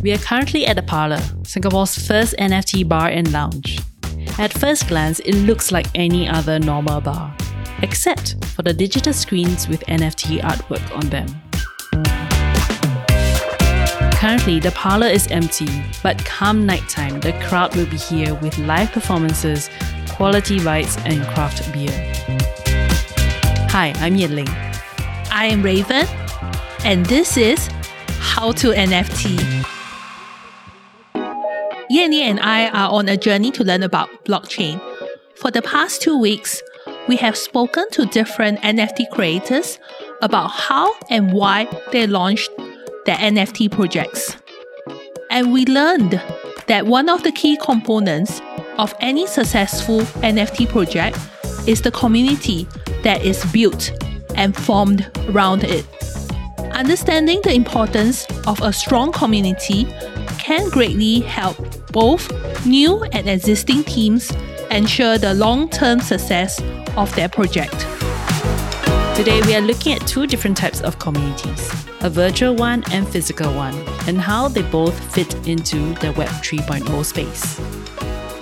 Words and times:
We 0.00 0.12
are 0.12 0.18
currently 0.18 0.64
at 0.64 0.76
the 0.76 0.82
Parlour, 0.82 1.20
Singapore's 1.42 2.06
first 2.06 2.36
NFT 2.38 2.88
bar 2.88 3.08
and 3.08 3.32
lounge. 3.32 3.80
At 4.38 4.52
first 4.52 4.86
glance, 4.86 5.18
it 5.20 5.34
looks 5.34 5.72
like 5.72 5.88
any 5.96 6.28
other 6.28 6.60
normal 6.60 7.00
bar, 7.00 7.36
except 7.82 8.44
for 8.46 8.62
the 8.62 8.72
digital 8.72 9.12
screens 9.12 9.66
with 9.66 9.80
NFT 9.86 10.40
artwork 10.42 10.96
on 10.96 11.08
them. 11.10 11.26
Currently, 14.12 14.60
the 14.60 14.70
parlor 14.70 15.08
is 15.08 15.26
empty, 15.28 15.68
but 16.00 16.24
come 16.24 16.64
nighttime, 16.64 17.18
the 17.18 17.32
crowd 17.48 17.74
will 17.74 17.86
be 17.86 17.96
here 17.96 18.34
with 18.34 18.56
live 18.58 18.92
performances, 18.92 19.68
quality 20.10 20.60
rides, 20.60 20.96
and 21.06 21.26
craft 21.26 21.72
beer. 21.72 21.90
Hi, 23.70 23.92
I'm 23.96 24.16
Ling. 24.16 24.48
I 25.32 25.46
am 25.46 25.60
Raven, 25.60 26.06
and 26.84 27.04
this 27.06 27.36
is 27.36 27.68
How 28.20 28.52
to 28.52 28.68
NFT. 28.70 29.77
Yanni 31.98 32.22
and 32.22 32.38
I 32.38 32.68
are 32.68 32.92
on 32.92 33.08
a 33.08 33.16
journey 33.16 33.50
to 33.50 33.64
learn 33.64 33.82
about 33.82 34.08
blockchain. 34.24 34.80
For 35.34 35.50
the 35.50 35.62
past 35.62 36.00
two 36.00 36.16
weeks, 36.16 36.62
we 37.08 37.16
have 37.16 37.36
spoken 37.36 37.90
to 37.90 38.06
different 38.06 38.60
NFT 38.60 39.10
creators 39.10 39.80
about 40.22 40.48
how 40.52 40.94
and 41.10 41.32
why 41.32 41.66
they 41.90 42.06
launched 42.06 42.50
their 43.04 43.16
NFT 43.16 43.72
projects. 43.72 44.36
And 45.28 45.52
we 45.52 45.66
learned 45.66 46.22
that 46.68 46.86
one 46.86 47.08
of 47.08 47.24
the 47.24 47.32
key 47.32 47.58
components 47.60 48.40
of 48.76 48.94
any 49.00 49.26
successful 49.26 50.02
NFT 50.22 50.68
project 50.68 51.18
is 51.66 51.82
the 51.82 51.90
community 51.90 52.68
that 53.02 53.24
is 53.24 53.44
built 53.46 53.90
and 54.36 54.56
formed 54.56 55.10
around 55.30 55.64
it. 55.64 55.84
Understanding 56.74 57.40
the 57.42 57.54
importance 57.54 58.24
of 58.46 58.60
a 58.62 58.72
strong 58.72 59.10
community 59.10 59.84
can 60.38 60.70
greatly 60.70 61.20
help 61.20 61.58
both 61.98 62.30
new 62.64 63.02
and 63.10 63.28
existing 63.28 63.82
teams 63.82 64.30
ensure 64.70 65.18
the 65.18 65.34
long 65.34 65.68
term 65.68 65.98
success 65.98 66.62
of 66.96 67.12
their 67.16 67.28
project. 67.28 67.76
Today, 69.16 69.40
we 69.46 69.56
are 69.56 69.60
looking 69.60 69.94
at 69.94 70.06
two 70.06 70.24
different 70.28 70.56
types 70.56 70.80
of 70.80 71.00
communities 71.00 71.62
a 72.02 72.08
virtual 72.08 72.54
one 72.54 72.84
and 72.92 73.08
physical 73.08 73.52
one, 73.52 73.74
and 74.06 74.20
how 74.20 74.46
they 74.46 74.62
both 74.62 74.96
fit 75.12 75.34
into 75.48 75.92
the 75.94 76.12
Web 76.12 76.28
3.0 76.28 77.04
space. 77.04 77.56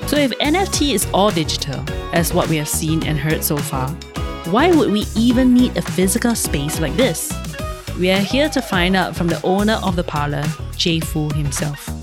So, 0.07 0.19
if 0.19 0.33
NFT 0.33 0.93
is 0.93 1.07
all 1.15 1.31
digital, 1.31 1.83
as 2.13 2.35
what 2.35 2.51
we 2.51 2.57
have 2.59 2.69
seen 2.69 3.07
and 3.07 3.19
heard 3.19 3.43
so 3.43 3.57
far, 3.57 3.89
why 4.53 4.71
would 4.71 4.93
we 4.93 5.07
even 5.17 5.55
need 5.55 5.75
a 5.79 5.83
physical 5.83 6.35
space 6.35 6.79
like 6.79 6.97
this? 6.97 7.33
We 7.99 8.11
are 8.11 8.21
here 8.21 8.51
to 8.51 8.61
find 8.61 8.95
out 8.95 9.17
from 9.17 9.29
the 9.29 9.41
owner 9.43 9.81
of 9.83 9.97
the 9.97 10.05
parlor, 10.05 10.45
Jay 10.77 11.01
Fu 11.01 11.31
himself. 11.31 11.96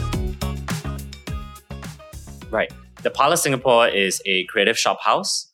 Right. 2.53 2.71
The 3.01 3.09
Parlor 3.09 3.37
Singapore 3.37 3.87
is 3.87 4.21
a 4.27 4.45
creative 4.45 4.77
shop 4.77 4.99
house, 5.01 5.51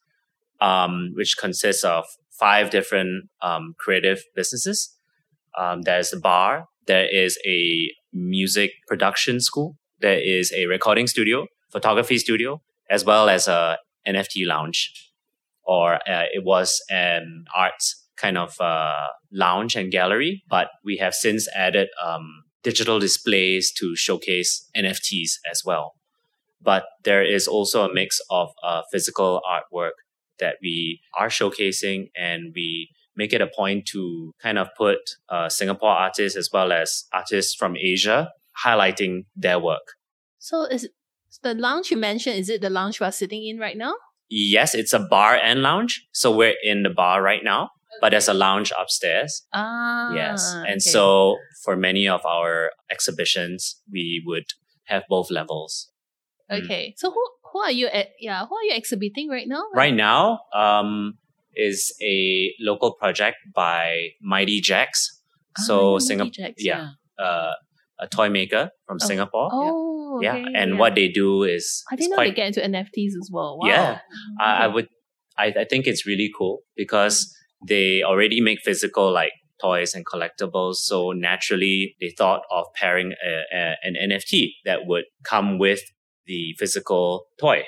um, 0.59 1.11
which 1.13 1.37
consists 1.37 1.85
of 1.85 2.03
five 2.29 2.71
different 2.71 3.29
um, 3.41 3.73
creative 3.79 4.21
businesses. 4.35 4.97
Um, 5.57 5.83
there's 5.83 6.11
a 6.11 6.19
bar, 6.19 6.65
there 6.87 7.07
is 7.07 7.39
a 7.47 7.89
music 8.11 8.71
production 8.85 9.39
school, 9.39 9.77
there 10.01 10.19
is 10.19 10.51
a 10.51 10.65
recording 10.65 11.07
studio, 11.07 11.47
photography 11.71 12.17
studio, 12.17 12.61
as 12.89 13.05
well 13.05 13.29
as 13.29 13.47
a 13.47 13.77
NFT 14.05 14.45
lounge, 14.45 14.91
or 15.63 15.93
uh, 16.05 16.25
it 16.33 16.43
was 16.43 16.81
an 16.89 17.45
arts 17.55 18.09
kind 18.17 18.37
of 18.37 18.59
uh, 18.59 19.07
lounge 19.31 19.77
and 19.77 19.89
gallery. 19.89 20.43
But 20.49 20.67
we 20.83 20.97
have 20.97 21.13
since 21.13 21.47
added 21.55 21.87
um, 22.05 22.43
digital 22.61 22.99
displays 22.99 23.71
to 23.77 23.95
showcase 23.95 24.69
NFTs 24.75 25.35
as 25.49 25.63
well. 25.63 25.93
But 26.61 26.83
there 27.03 27.23
is 27.23 27.47
also 27.47 27.89
a 27.89 27.93
mix 27.93 28.19
of 28.29 28.49
uh, 28.63 28.81
physical 28.91 29.41
artwork 29.49 29.91
that 30.39 30.55
we 30.61 31.01
are 31.17 31.29
showcasing 31.29 32.09
and 32.15 32.51
we 32.55 32.89
make 33.15 33.33
it 33.33 33.41
a 33.41 33.47
point 33.47 33.85
to 33.87 34.33
kind 34.41 34.57
of 34.57 34.69
put 34.77 34.97
uh, 35.29 35.49
Singapore 35.49 35.89
artists 35.91 36.37
as 36.37 36.49
well 36.51 36.71
as 36.71 37.05
artists 37.13 37.53
from 37.53 37.75
Asia 37.77 38.29
highlighting 38.65 39.25
their 39.35 39.59
work. 39.59 39.95
So 40.39 40.63
is 40.65 40.89
the 41.43 41.53
lounge 41.53 41.91
you 41.91 41.97
mentioned, 41.97 42.37
is 42.39 42.49
it 42.49 42.61
the 42.61 42.69
lounge 42.69 42.99
we're 42.99 43.11
sitting 43.11 43.45
in 43.45 43.59
right 43.59 43.77
now? 43.77 43.95
Yes, 44.29 44.73
it's 44.73 44.93
a 44.93 44.99
bar 44.99 45.35
and 45.35 45.61
lounge. 45.61 46.07
So 46.11 46.35
we're 46.35 46.55
in 46.63 46.83
the 46.83 46.89
bar 46.89 47.21
right 47.21 47.43
now, 47.43 47.69
but 47.99 48.09
there's 48.11 48.27
a 48.27 48.33
lounge 48.33 48.71
upstairs. 48.79 49.43
Ah. 49.53 50.13
Yes. 50.13 50.53
And 50.53 50.67
okay. 50.67 50.79
so 50.79 51.37
for 51.63 51.75
many 51.75 52.07
of 52.07 52.25
our 52.25 52.71
exhibitions, 52.91 53.81
we 53.91 54.23
would 54.25 54.45
have 54.85 55.03
both 55.09 55.31
levels. 55.31 55.91
Mm. 56.51 56.63
Okay. 56.65 56.93
So 56.97 57.11
who 57.11 57.23
who 57.53 57.59
are 57.61 57.71
you 57.71 57.87
at 57.87 58.09
yeah, 58.19 58.45
who 58.45 58.55
are 58.55 58.63
you 58.63 58.73
exhibiting 58.75 59.29
right 59.29 59.47
now? 59.47 59.63
Right 59.73 59.93
now, 59.93 60.39
um, 60.53 61.17
is 61.55 61.93
a 62.01 62.53
local 62.59 62.93
project 62.93 63.37
by 63.53 64.09
Mighty 64.21 64.61
Jaxx. 64.61 65.07
Ah, 65.57 65.61
So 65.63 65.99
Singapore, 65.99 66.31
Jaxx, 66.31 66.55
yeah, 66.59 66.91
uh, 67.17 67.53
a 67.99 68.07
toy 68.07 68.29
maker 68.29 68.69
from 68.87 68.97
Oh. 69.01 69.05
Singapore. 69.05 69.49
Oh, 69.51 70.19
yeah, 70.21 70.35
okay, 70.35 70.45
and 70.55 70.71
yeah. 70.73 70.77
what 70.77 70.95
they 70.95 71.07
do 71.09 71.43
is 71.43 71.83
I 71.91 71.95
didn't 71.95 72.11
know 72.11 72.17
they 72.23 72.31
get 72.31 72.47
into 72.47 72.61
NFTs 72.61 73.13
as 73.21 73.29
well. 73.31 73.57
Wow. 73.59 73.67
Yeah. 73.67 73.99
I, 74.39 74.65
I 74.65 74.67
would 74.67 74.87
I, 75.37 75.53
I 75.59 75.65
think 75.69 75.87
it's 75.87 76.05
really 76.05 76.29
cool 76.37 76.59
because 76.75 77.33
they 77.67 78.03
already 78.03 78.41
make 78.41 78.59
physical 78.61 79.11
like 79.11 79.31
toys 79.61 79.93
and 79.93 80.05
collectibles 80.05 80.75
so 80.75 81.11
naturally 81.11 81.95
they 81.99 82.13
thought 82.17 82.43
of 82.49 82.65
pairing 82.75 83.11
a, 83.25 83.43
a, 83.53 83.75
an 83.83 83.95
nft 84.09 84.51
that 84.63 84.85
would 84.85 85.03
come 85.23 85.57
with 85.59 85.81
the 86.29 86.41
physical 86.61 87.03
toy 87.43 87.59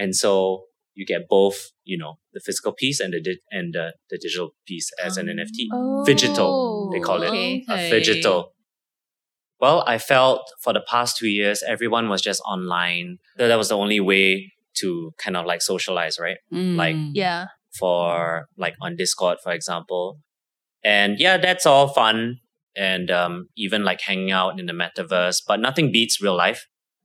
and 0.00 0.10
so 0.22 0.32
you 0.98 1.04
get 1.12 1.22
both 1.36 1.58
you 1.90 1.96
know 2.02 2.12
the 2.34 2.40
physical 2.46 2.72
piece 2.82 2.98
and 3.04 3.12
the 3.14 3.20
di- 3.26 3.42
and 3.58 3.74
the, 3.78 3.86
the 4.10 4.18
digital 4.24 4.48
piece 4.68 4.88
as 5.06 5.16
an 5.20 5.26
nft 5.26 5.58
Oh, 5.72 6.04
Phygital, 6.08 6.50
they 6.92 7.00
call 7.08 7.22
it. 7.22 7.28
okay. 7.28 7.64
a 7.68 7.76
phygital 7.92 8.38
well 9.60 9.78
i 9.86 9.96
felt 9.98 10.42
for 10.64 10.72
the 10.72 10.84
past 10.94 11.16
two 11.18 11.28
years 11.28 11.62
everyone 11.74 12.08
was 12.08 12.20
just 12.22 12.40
online 12.54 13.18
that 13.36 13.48
that 13.48 13.56
was 13.62 13.68
the 13.68 13.76
only 13.84 14.00
way 14.00 14.52
to 14.80 15.12
kind 15.18 15.36
of 15.36 15.44
like 15.46 15.62
socialize 15.62 16.16
right 16.26 16.38
Like, 16.50 16.94
Mm. 16.96 17.10
Yeah. 17.14 17.46
for 17.78 18.46
like 18.56 18.74
on 18.80 18.96
Discord, 18.96 19.38
for 19.44 19.52
example. 19.52 20.04
And 20.84 21.18
yeah, 21.24 21.36
that's 21.36 21.66
all 21.66 21.88
fun. 21.88 22.38
And 22.76 23.10
um, 23.10 23.34
even 23.64 23.80
like 23.90 24.00
hanging 24.00 24.30
out 24.30 24.58
in 24.60 24.66
the 24.66 24.72
metaverse, 24.82 25.38
but 25.48 25.58
nothing 25.60 25.90
beats 25.92 26.20
real 26.22 26.36
life. 26.36 26.60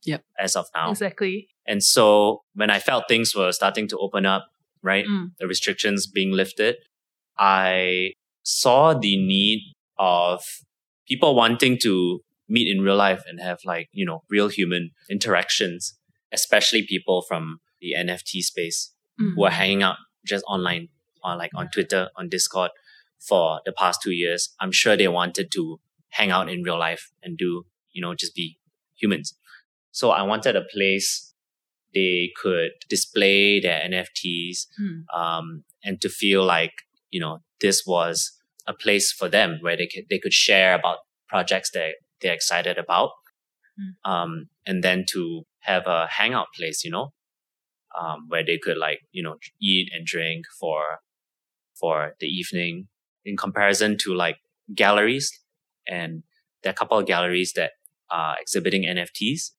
Yep. 0.05 0.23
As 0.39 0.55
of 0.55 0.67
now. 0.75 0.91
Exactly. 0.91 1.47
And 1.65 1.81
so 1.83 2.41
when 2.55 2.69
I 2.69 2.79
felt 2.79 3.05
things 3.07 3.35
were 3.35 3.51
starting 3.51 3.87
to 3.89 3.97
open 3.97 4.25
up, 4.25 4.47
right? 4.81 5.05
Mm. 5.05 5.31
The 5.39 5.47
restrictions 5.47 6.07
being 6.07 6.31
lifted, 6.31 6.75
I 7.37 8.11
saw 8.43 8.93
the 8.93 9.17
need 9.17 9.61
of 9.97 10.43
people 11.07 11.35
wanting 11.35 11.77
to 11.83 12.19
meet 12.49 12.67
in 12.67 12.83
real 12.83 12.95
life 12.97 13.23
and 13.27 13.39
have 13.39 13.59
like, 13.65 13.87
you 13.91 14.05
know, 14.05 14.23
real 14.29 14.49
human 14.49 14.91
interactions, 15.09 15.97
especially 16.31 16.85
people 16.85 17.21
from 17.21 17.59
the 17.81 17.93
NFT 17.97 18.41
space 18.41 18.91
Mm. 19.21 19.35
who 19.35 19.43
are 19.43 19.51
hanging 19.51 19.83
out 19.83 19.97
just 20.25 20.43
online 20.47 20.87
on 21.21 21.37
like 21.37 21.51
on 21.53 21.69
Twitter, 21.69 22.09
on 22.15 22.29
Discord 22.29 22.71
for 23.19 23.61
the 23.63 23.71
past 23.71 24.01
two 24.01 24.09
years. 24.11 24.55
I'm 24.59 24.71
sure 24.71 24.97
they 24.97 25.07
wanted 25.07 25.51
to 25.51 25.79
hang 26.09 26.31
out 26.31 26.49
in 26.49 26.63
real 26.63 26.79
life 26.79 27.11
and 27.21 27.37
do, 27.37 27.67
you 27.91 28.01
know, 28.01 28.15
just 28.15 28.33
be 28.33 28.57
humans. 28.95 29.35
So 29.93 30.09
I 30.09 30.23
wanted 30.23 30.55
a 30.55 30.63
place 30.73 31.33
they 31.93 32.31
could 32.41 32.71
display 32.89 33.59
their 33.59 33.79
NFTs 33.79 34.65
Mm. 34.81 35.03
um, 35.15 35.63
and 35.83 36.01
to 36.01 36.09
feel 36.09 36.43
like, 36.43 36.73
you 37.11 37.19
know, 37.19 37.43
this 37.61 37.83
was 37.85 38.31
a 38.67 38.73
place 38.73 39.11
for 39.11 39.29
them 39.29 39.59
where 39.61 39.77
they 39.77 39.85
could, 39.87 40.05
they 40.09 40.17
could 40.17 40.33
share 40.33 40.73
about 40.73 40.97
projects 41.27 41.69
that 41.71 41.95
they're 42.21 42.33
excited 42.33 42.77
about. 42.79 43.11
Mm. 43.79 44.11
Um, 44.11 44.49
and 44.65 44.83
then 44.83 45.05
to 45.09 45.43
have 45.59 45.85
a 45.85 46.07
hangout 46.07 46.47
place, 46.57 46.83
you 46.83 46.89
know, 46.91 47.13
um, 47.99 48.25
where 48.27 48.43
they 48.43 48.57
could 48.57 48.77
like, 48.77 49.01
you 49.11 49.21
know, 49.21 49.35
eat 49.61 49.89
and 49.93 50.05
drink 50.05 50.45
for, 50.59 50.81
for 51.79 52.15
the 52.19 52.27
evening 52.27 52.87
in 53.25 53.37
comparison 53.37 53.97
to 53.99 54.15
like 54.15 54.37
galleries. 54.73 55.31
And 55.87 56.23
there 56.63 56.71
are 56.71 56.73
a 56.73 56.75
couple 56.75 56.97
of 56.97 57.05
galleries 57.05 57.53
that 57.53 57.73
are 58.09 58.35
exhibiting 58.41 58.83
NFTs. 58.85 59.51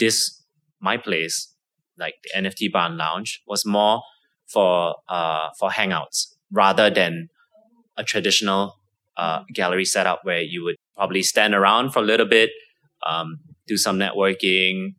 This, 0.00 0.42
my 0.80 0.96
place, 0.96 1.54
like 1.98 2.14
the 2.24 2.40
NFT 2.42 2.72
Barn 2.72 2.96
Lounge 2.96 3.42
was 3.46 3.64
more 3.64 4.02
for, 4.52 4.96
uh, 5.08 5.50
for 5.58 5.70
hangouts 5.70 6.34
rather 6.50 6.90
than 6.90 7.28
a 7.96 8.02
traditional, 8.02 8.78
uh, 9.16 9.40
gallery 9.52 9.84
setup 9.84 10.20
where 10.24 10.40
you 10.40 10.64
would 10.64 10.76
probably 10.96 11.22
stand 11.22 11.54
around 11.54 11.90
for 11.92 11.98
a 12.00 12.02
little 12.12 12.26
bit, 12.26 12.50
um, 13.06 13.38
do 13.68 13.76
some 13.76 13.98
networking, 13.98 14.94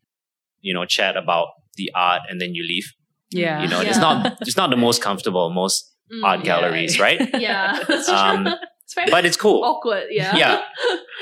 you 0.61 0.73
know, 0.73 0.85
chat 0.85 1.17
about 1.17 1.47
the 1.75 1.91
art 1.95 2.21
and 2.29 2.39
then 2.39 2.53
you 2.55 2.63
leave. 2.63 2.93
Yeah. 3.31 3.63
You 3.63 3.67
know, 3.67 3.81
Yeah. 3.81 3.89
it's 3.89 3.97
not, 3.97 4.37
it's 4.41 4.57
not 4.57 4.69
the 4.69 4.77
most 4.77 5.01
comfortable, 5.01 5.49
most 5.49 5.87
Mm, 6.13 6.25
art 6.25 6.39
yeah. 6.39 6.45
galleries, 6.45 6.99
right? 6.99 7.21
Yeah. 7.39 7.79
Um, 8.13 8.49
It's 8.97 9.11
but 9.11 9.25
it's 9.25 9.37
cool. 9.37 9.63
awkward. 9.63 10.05
Yeah. 10.09 10.35
Yeah. 10.35 10.61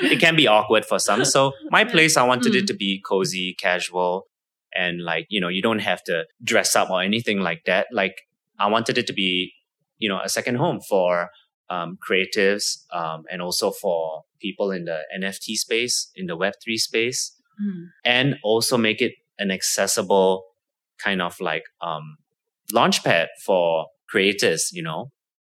it 0.02 0.18
can 0.20 0.36
be 0.36 0.46
awkward 0.46 0.84
for 0.84 0.98
some. 0.98 1.24
So 1.24 1.52
my 1.70 1.84
place, 1.84 2.16
I 2.16 2.22
wanted 2.24 2.52
Mm. 2.52 2.56
it 2.62 2.66
to 2.68 2.74
be 2.74 3.00
cozy, 3.06 3.54
casual, 3.58 4.26
and 4.74 5.02
like, 5.02 5.26
you 5.28 5.40
know, 5.40 5.48
you 5.48 5.62
don't 5.62 5.80
have 5.80 6.02
to 6.04 6.24
dress 6.42 6.76
up 6.76 6.90
or 6.90 7.02
anything 7.02 7.40
like 7.40 7.64
that. 7.66 7.86
Like 7.92 8.22
I 8.58 8.66
wanted 8.68 8.98
it 8.98 9.06
to 9.08 9.12
be, 9.12 9.52
you 9.98 10.08
know, 10.08 10.20
a 10.22 10.28
second 10.28 10.56
home 10.56 10.80
for 10.80 11.30
um, 11.68 11.98
creatives 12.08 12.78
um, 12.92 13.24
and 13.30 13.40
also 13.42 13.70
for 13.70 14.22
people 14.40 14.70
in 14.72 14.84
the 14.86 15.00
NFT 15.16 15.54
space, 15.54 16.10
in 16.16 16.26
the 16.26 16.36
Web3 16.36 16.76
space, 16.78 17.32
Mm. 17.62 17.88
and 18.06 18.36
also 18.42 18.78
make 18.78 19.02
it 19.02 19.12
an 19.38 19.50
accessible 19.50 20.44
kind 20.98 21.20
of 21.20 21.38
like 21.40 21.64
um, 21.82 22.16
launchpad 22.72 23.26
for 23.44 23.86
creators, 24.08 24.70
you 24.72 24.82
know. 24.82 25.10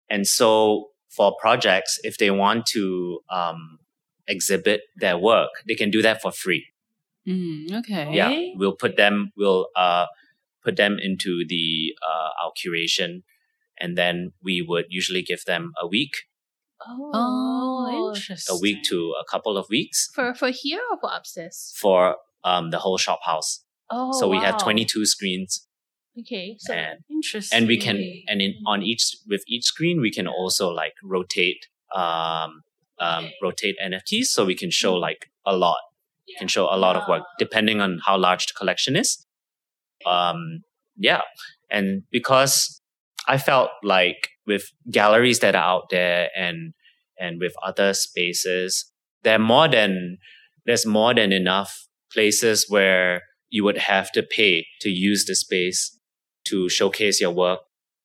And 0.10 0.26
so 0.26 0.88
for 1.18 1.36
projects, 1.42 2.00
if 2.04 2.18
they 2.20 2.30
want 2.32 2.66
to 2.68 3.20
um, 3.30 3.80
exhibit 4.28 4.82
their 4.96 5.18
work, 5.18 5.50
they 5.68 5.76
can 5.76 5.90
do 5.92 6.02
that 6.04 6.22
for 6.22 6.32
free. 6.32 6.68
Mm, 7.28 7.74
okay. 7.80 8.14
Yeah, 8.14 8.32
we'll 8.56 8.76
put 8.76 8.96
them, 8.96 9.32
we'll 9.36 9.68
uh, 9.76 10.06
put 10.64 10.78
them 10.78 10.98
into 11.02 11.44
the 11.50 11.94
uh, 12.08 12.30
our 12.46 12.52
curation, 12.56 13.24
and 13.80 13.98
then 13.98 14.32
we 14.42 14.62
would 14.62 14.86
usually 14.90 15.22
give 15.24 15.44
them 15.46 15.74
a 15.82 15.86
week, 15.88 16.14
Oh, 16.88 18.14
interesting. 18.16 18.56
a 18.56 18.60
week 18.60 18.84
to 18.84 19.14
a 19.20 19.26
couple 19.30 19.58
of 19.58 19.68
weeks 19.70 20.10
for 20.14 20.34
for 20.34 20.50
here 20.52 20.80
or 20.92 20.98
for 21.00 21.10
upstairs. 21.14 21.74
for 21.76 22.16
um, 22.44 22.70
the 22.72 22.78
whole 22.80 22.98
shop 22.98 23.20
house. 23.26 23.64
Oh, 23.90 24.12
so 24.20 24.28
we 24.28 24.38
have 24.38 24.58
22 24.58 25.06
screens 25.06 25.67
Okay, 26.20 26.56
so 26.60 26.74
and 26.74 27.00
Interesting. 27.10 27.58
and 27.58 27.68
we 27.68 27.78
can 27.78 27.98
and 28.28 28.42
in 28.42 28.56
on 28.66 28.82
each 28.82 29.16
with 29.28 29.44
each 29.48 29.66
screen 29.66 30.02
we 30.02 30.12
can 30.12 30.28
also 30.28 30.70
like 30.70 30.94
rotate 31.04 31.68
um 31.96 32.64
um 33.00 33.30
rotate 33.42 33.76
nfts 33.84 34.26
so 34.26 34.44
we 34.44 34.56
can 34.56 34.72
show 34.72 34.96
like 34.96 35.30
a 35.46 35.56
lot. 35.56 35.78
Can 36.40 36.48
show 36.48 36.66
a 36.66 36.78
lot 36.78 36.96
of 36.96 37.08
work 37.08 37.24
depending 37.40 37.80
on 37.80 38.00
how 38.06 38.18
large 38.18 38.48
the 38.48 38.54
collection 38.54 38.96
is. 38.96 39.26
Um 40.06 40.64
yeah 40.98 41.22
and 41.70 42.04
because 42.12 42.82
i 43.28 43.38
felt 43.38 43.70
like 43.84 44.30
with 44.46 44.72
galleries 44.90 45.40
that 45.40 45.56
are 45.56 45.64
out 45.64 45.90
there 45.90 46.30
and 46.36 46.74
and 47.20 47.40
with 47.40 47.54
other 47.64 47.94
spaces 47.94 48.92
there 49.24 49.40
more 49.40 49.68
than 49.68 50.18
there's 50.66 50.86
more 50.86 51.14
than 51.14 51.32
enough 51.32 51.88
places 52.12 52.66
where 52.70 53.22
you 53.50 53.64
would 53.64 53.78
have 53.78 54.12
to 54.12 54.24
pay 54.24 54.66
to 54.82 54.90
use 54.90 55.26
the 55.26 55.36
space 55.36 55.97
to 56.50 56.70
showcase 56.70 57.20
your 57.22 57.32
work 57.32 57.60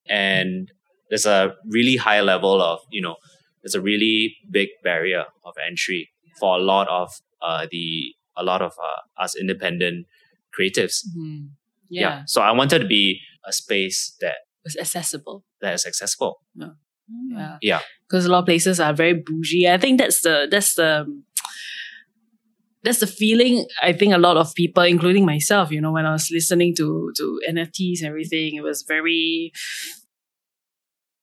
and 0.08 0.70
there's 1.10 1.26
a 1.26 1.54
really 1.76 1.96
high 1.96 2.20
level 2.20 2.60
of 2.62 2.80
you 2.90 3.00
know 3.02 3.16
there's 3.62 3.74
a 3.74 3.80
really 3.80 4.34
big 4.50 4.68
barrier 4.82 5.24
of 5.44 5.54
entry 5.68 6.10
for 6.40 6.56
a 6.58 6.62
lot 6.62 6.88
of 6.88 7.08
uh, 7.42 7.66
the 7.70 8.14
a 8.36 8.42
lot 8.42 8.62
of 8.62 8.72
uh, 8.88 9.22
us 9.22 9.36
independent 9.36 10.06
creatives 10.58 10.96
Mhm. 11.16 11.50
yeah. 11.88 12.00
Yeah. 12.00 12.22
so 12.26 12.40
i 12.42 12.50
wanted 12.52 12.80
to 12.80 12.86
be 12.86 13.20
a 13.44 13.52
space 13.52 14.16
that 14.20 14.36
was 14.64 14.76
accessible. 14.76 15.44
that 15.60 15.74
is 15.74 15.84
accessible 15.86 16.34
Yeah. 16.54 17.56
Yeah. 17.60 17.80
Because 18.08 18.24
a 18.26 18.30
lot 18.32 18.40
of 18.40 18.46
places 18.46 18.78
are 18.80 18.94
very 18.94 19.14
bougie. 19.14 19.68
I 19.68 19.76
think 19.82 19.98
that's 19.98 20.20
the 20.22 20.46
that's 20.52 20.74
the 20.80 20.90
that's 22.82 23.00
the 23.00 23.06
feeling 23.06 23.67
I 23.82 23.93
think 23.93 24.12
a 24.12 24.19
lot 24.19 24.37
of 24.37 24.55
people, 24.55 24.82
including 24.82 25.25
myself, 25.25 25.70
you 25.70 25.81
know, 25.81 25.93
when 25.93 26.06
I 26.06 26.12
was 26.12 26.31
listening 26.31 26.75
to 26.76 27.12
to 27.17 27.40
NFTs 27.49 28.00
and 28.00 28.08
everything, 28.08 28.56
it 28.56 28.62
was 28.62 28.82
very 28.82 29.52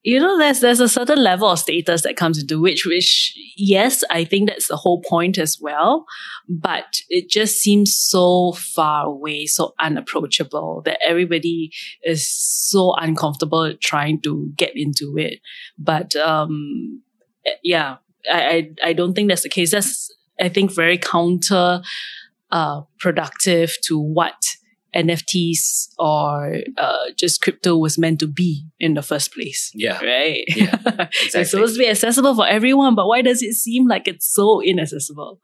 you 0.02 0.18
know, 0.20 0.38
there's 0.38 0.62
there's 0.62 0.80
a 0.80 0.88
certain 0.88 1.22
level 1.22 1.50
of 1.50 1.60
status 1.60 2.04
that 2.04 2.16
comes 2.16 2.42
into 2.42 2.60
which 2.60 2.86
which 2.86 3.38
yes, 3.58 4.04
I 4.10 4.24
think 4.24 4.48
that's 4.48 4.70
the 4.70 4.78
whole 4.78 5.02
point 5.02 5.38
as 5.38 5.58
well. 5.60 6.06
But 6.48 7.02
it 7.10 7.30
just 7.30 7.60
seems 7.60 7.94
so 7.94 8.54
far 8.54 9.08
away, 9.08 9.46
so 9.46 9.74
unapproachable 9.80 10.82
that 10.86 11.00
everybody 11.06 11.74
is 12.04 12.26
so 12.28 12.94
uncomfortable 12.96 13.74
trying 13.82 14.22
to 14.22 14.52
get 14.56 14.72
into 14.74 15.18
it. 15.18 15.42
But 15.78 16.16
um 16.16 17.02
eh, 17.46 17.56
yeah, 17.64 17.98
I, 18.32 18.72
I 18.84 18.90
I 18.90 18.94
don't 18.94 19.14
think 19.14 19.28
that's 19.28 19.44
the 19.44 19.50
case. 19.50 19.72
That's 19.72 20.10
I 20.40 20.50
think 20.50 20.74
very 20.74 20.98
counter 20.98 21.82
uh 22.52 22.82
productive 23.00 23.76
to 23.84 24.00
what 24.00 24.36
NFTs 24.96 25.90
or 26.00 26.56
uh, 26.78 27.12
just 27.16 27.42
crypto 27.42 27.78
was 27.78 27.98
meant 28.00 28.20
to 28.22 28.28
be 28.28 28.66
in 28.80 28.96
the 28.96 29.04
first 29.04 29.32
place. 29.34 29.72
yeah 29.76 30.00
Right? 30.04 30.44
Yeah, 30.48 30.76
Exactly. 30.76 31.10
it's 31.42 31.52
supposed 31.52 31.76
to 31.76 31.80
be 31.80 31.88
accessible 31.88 32.34
for 32.34 32.48
everyone, 32.48 32.96
but 32.96 33.08
why 33.08 33.22
does 33.22 33.44
it 33.44 33.54
seem 33.54 33.88
like 33.88 34.08
it's 34.08 34.26
so 34.34 34.62
inaccessible? 34.62 35.40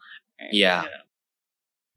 yeah 0.52 0.84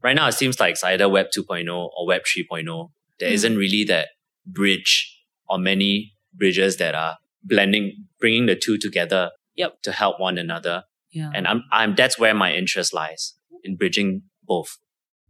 right 0.02 0.14
now 0.14 0.28
it 0.28 0.32
seems 0.32 0.60
like 0.60 0.72
it's 0.72 0.84
either 0.84 1.08
web 1.08 1.26
2.0 1.36 1.68
or 1.96 2.06
web 2.06 2.22
3.0 2.22 2.90
There 3.18 3.30
Mm. 3.32 3.50
not 3.50 3.58
really 3.58 3.84
that 3.84 4.08
bridge 4.46 4.92
or 5.48 5.58
many 5.58 6.14
bridges 6.32 6.76
that 6.76 6.94
are 6.94 7.16
blending 7.42 8.04
bringing 8.20 8.46
the 8.46 8.54
two 8.56 8.78
together 8.78 9.30
Yep. 9.56 9.82
to 9.82 9.92
help 9.92 10.20
one 10.20 10.38
another 10.38 10.84
Yeah. 11.10 11.31
and 11.34 11.46
i'm 11.46 11.62
i'm 11.72 11.94
that's 11.94 12.19
where 12.19 12.34
my 12.34 12.52
interest 12.52 12.93
lies 12.94 13.34
in 13.64 13.76
bridging 13.76 14.22
both 14.43 14.78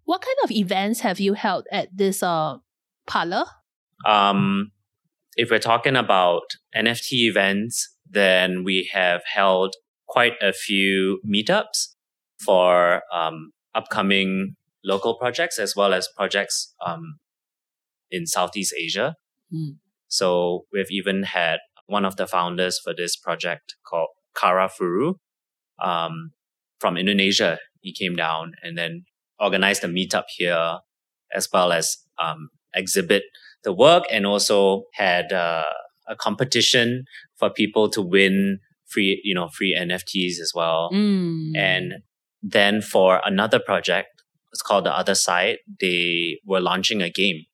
what 0.04 0.22
kind 0.22 0.36
of 0.44 0.50
events 0.50 1.00
have 1.00 1.20
you 1.20 1.34
held 1.34 1.66
at 1.70 1.88
this 1.94 2.22
uh 2.22 2.56
parlor? 3.06 3.44
um 4.06 4.72
if 5.36 5.50
we're 5.50 5.58
talking 5.58 5.96
about 5.96 6.42
nft 6.74 7.12
events 7.12 7.94
then 8.10 8.64
we 8.64 8.88
have 8.92 9.22
held 9.32 9.74
quite 10.06 10.34
a 10.42 10.52
few 10.52 11.20
meetups 11.26 11.94
for 12.40 13.02
um 13.12 13.52
upcoming 13.74 14.56
local 14.84 15.16
projects 15.18 15.58
as 15.58 15.74
well 15.76 15.92
as 15.92 16.08
projects 16.16 16.74
um 16.84 17.18
in 18.10 18.26
southeast 18.26 18.74
asia 18.78 19.14
Mm. 19.52 19.76
so 20.08 20.66
we've 20.72 20.90
even 20.90 21.22
had 21.22 21.58
one 21.86 22.04
of 22.04 22.16
the 22.16 22.26
founders 22.26 22.78
for 22.78 22.92
this 22.94 23.16
project 23.16 23.76
called 23.86 24.08
Karafuru 24.36 25.14
um, 25.82 26.32
from 26.78 26.96
Indonesia. 26.96 27.58
He 27.80 27.92
came 27.92 28.16
down 28.16 28.52
and 28.62 28.76
then 28.76 29.04
organized 29.38 29.84
a 29.84 29.88
meetup 29.88 30.24
here 30.36 30.78
as 31.34 31.48
well 31.52 31.72
as 31.72 31.98
um, 32.18 32.50
exhibit 32.74 33.22
the 33.64 33.72
work 33.72 34.04
and 34.10 34.26
also 34.26 34.84
had 34.94 35.32
uh, 35.32 35.64
a 36.08 36.16
competition 36.16 37.04
for 37.36 37.50
people 37.50 37.88
to 37.90 38.02
win 38.02 38.58
free, 38.86 39.20
you 39.24 39.34
know, 39.34 39.48
free 39.48 39.76
NFTs 39.78 40.40
as 40.40 40.52
well. 40.54 40.90
Mm. 40.92 41.56
And 41.56 41.94
then 42.42 42.80
for 42.80 43.20
another 43.24 43.58
project, 43.58 44.08
it's 44.52 44.62
called 44.62 44.84
The 44.84 44.96
Other 44.96 45.14
Side, 45.14 45.58
they 45.80 46.40
were 46.46 46.60
launching 46.60 47.02
a 47.02 47.10
game. 47.10 47.44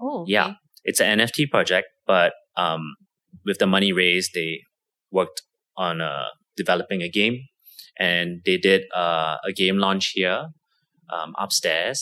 Oh, 0.00 0.22
okay. 0.22 0.32
Yeah. 0.32 0.52
It's 0.84 1.00
an 1.00 1.18
NFT 1.18 1.50
project, 1.50 1.88
but 2.06 2.32
um, 2.56 2.96
with 3.44 3.58
the 3.58 3.66
money 3.66 3.92
raised, 3.92 4.32
they 4.34 4.62
worked 5.10 5.42
on 5.76 6.00
uh, 6.00 6.26
developing 6.58 7.00
a 7.02 7.08
game, 7.20 7.36
and 7.98 8.42
they 8.44 8.58
did 8.58 8.82
uh, 8.94 9.36
a 9.50 9.52
game 9.52 9.78
launch 9.78 10.10
here 10.14 10.40
um, 11.14 11.30
upstairs. 11.38 11.98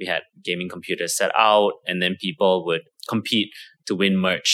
We 0.00 0.06
had 0.06 0.22
gaming 0.44 0.68
computers 0.68 1.16
set 1.16 1.30
out, 1.36 1.72
and 1.86 2.02
then 2.02 2.16
people 2.20 2.64
would 2.66 2.82
compete 3.08 3.48
to 3.86 3.94
win 3.94 4.16
merch. 4.18 4.52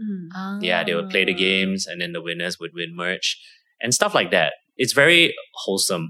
Mm. 0.00 0.62
Yeah, 0.62 0.84
they 0.84 0.94
would 0.94 1.10
play 1.10 1.24
the 1.24 1.34
games, 1.34 1.86
and 1.86 2.00
then 2.00 2.12
the 2.12 2.22
winners 2.22 2.56
would 2.60 2.70
win 2.74 2.94
merch 2.96 3.36
and 3.82 3.92
stuff 3.92 4.14
like 4.14 4.30
that. 4.30 4.52
It's 4.76 4.92
very 4.92 5.34
wholesome. 5.54 6.06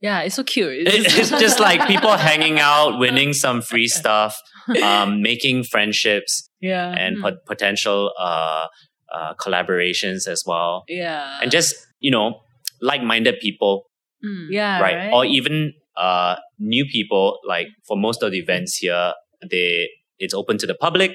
Yeah, 0.00 0.20
it's 0.22 0.34
so 0.34 0.42
cute. 0.44 0.86
It- 0.88 1.06
it's 1.18 1.30
just 1.30 1.60
like 1.68 1.86
people 1.86 2.12
hanging 2.16 2.58
out, 2.58 2.98
winning 2.98 3.32
some 3.34 3.62
free 3.62 3.86
stuff, 3.88 4.36
um, 4.82 5.22
making 5.22 5.64
friendships, 5.64 6.48
yeah. 6.60 6.88
and 7.02 7.18
Mm. 7.18 7.22
pot- 7.22 7.44
potential 7.46 8.10
uh, 8.18 8.66
uh, 9.14 9.34
collaborations 9.34 10.26
as 10.26 10.42
well. 10.46 10.84
yeah. 10.88 11.38
and 11.42 11.50
just, 11.50 11.74
you 12.00 12.10
know, 12.10 12.40
like 12.80 13.02
minded 13.02 13.38
people, 13.40 13.84
Mm. 14.24 14.48
yeah, 14.50 14.80
right? 14.80 14.96
right? 14.96 15.12
Or 15.12 15.24
even 15.24 15.72
uh, 15.96 16.36
new 16.58 16.84
people, 16.84 17.38
like 17.46 17.68
for 17.86 17.96
most 17.96 18.22
of 18.22 18.32
the 18.32 18.38
events 18.38 18.76
here, 18.76 19.14
they 19.50 19.88
it's 20.18 20.34
open 20.34 20.58
to 20.58 20.66
the 20.66 20.74
public. 20.74 21.12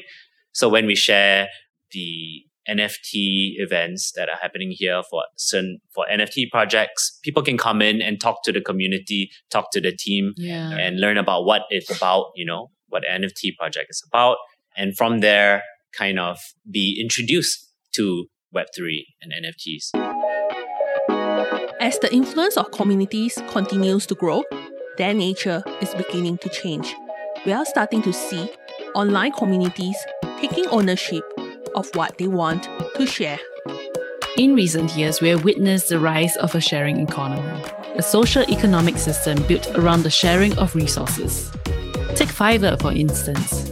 So 0.53 0.67
when 0.69 0.85
we 0.87 0.95
share 0.95 1.47
the 1.91 2.41
NFT 2.67 3.53
events 3.57 4.11
that 4.15 4.27
are 4.27 4.37
happening 4.41 4.71
here 4.71 5.03
for 5.09 5.23
certain 5.37 5.79
for 5.93 6.05
NFT 6.11 6.49
projects, 6.49 7.19
people 7.23 7.43
can 7.43 7.57
come 7.57 7.81
in 7.81 8.01
and 8.01 8.19
talk 8.19 8.41
to 8.43 8.51
the 8.51 8.61
community, 8.61 9.29
talk 9.51 9.71
to 9.73 9.81
the 9.81 9.91
team, 9.95 10.33
yeah. 10.37 10.71
and 10.71 10.99
learn 10.99 11.17
about 11.17 11.45
what 11.45 11.63
it's 11.69 11.95
about, 11.95 12.31
you 12.35 12.45
know, 12.45 12.71
what 12.89 13.03
the 13.03 13.07
NFT 13.09 13.55
project 13.57 13.87
is 13.91 14.03
about. 14.07 14.37
And 14.75 14.97
from 14.97 15.19
there, 15.19 15.61
kind 15.95 16.19
of 16.19 16.39
be 16.69 16.99
introduced 16.99 17.71
to 17.93 18.25
Web3 18.53 19.01
and 19.21 19.31
NFTs. 19.31 20.34
As 21.85 21.99
the 21.99 22.11
influence 22.11 22.57
of 22.57 22.71
communities 22.71 23.37
continues 23.49 24.07
to 24.07 24.15
grow, 24.15 24.43
their 24.97 25.13
nature 25.13 25.63
is 25.81 25.93
beginning 25.93 26.39
to 26.39 26.49
change. 26.49 26.91
We 27.45 27.51
are 27.51 27.63
starting 27.63 28.01
to 28.01 28.11
see 28.11 28.49
online 28.95 29.33
communities 29.33 29.95
taking 30.41 30.65
ownership 30.69 31.23
of 31.75 31.87
what 31.93 32.17
they 32.17 32.25
want 32.25 32.67
to 32.95 33.05
share. 33.05 33.37
In 34.35 34.55
recent 34.55 34.95
years, 34.95 35.21
we 35.21 35.29
have 35.29 35.43
witnessed 35.43 35.89
the 35.89 35.99
rise 35.99 36.35
of 36.37 36.55
a 36.55 36.59
sharing 36.59 37.01
economy, 37.01 37.63
a 37.93 38.01
social 38.01 38.41
economic 38.49 38.97
system 38.97 39.37
built 39.43 39.67
around 39.75 40.01
the 40.01 40.09
sharing 40.09 40.57
of 40.57 40.73
resources. 40.73 41.51
Take 42.15 42.29
Fiverr, 42.29 42.81
for 42.81 42.93
instance. 42.93 43.69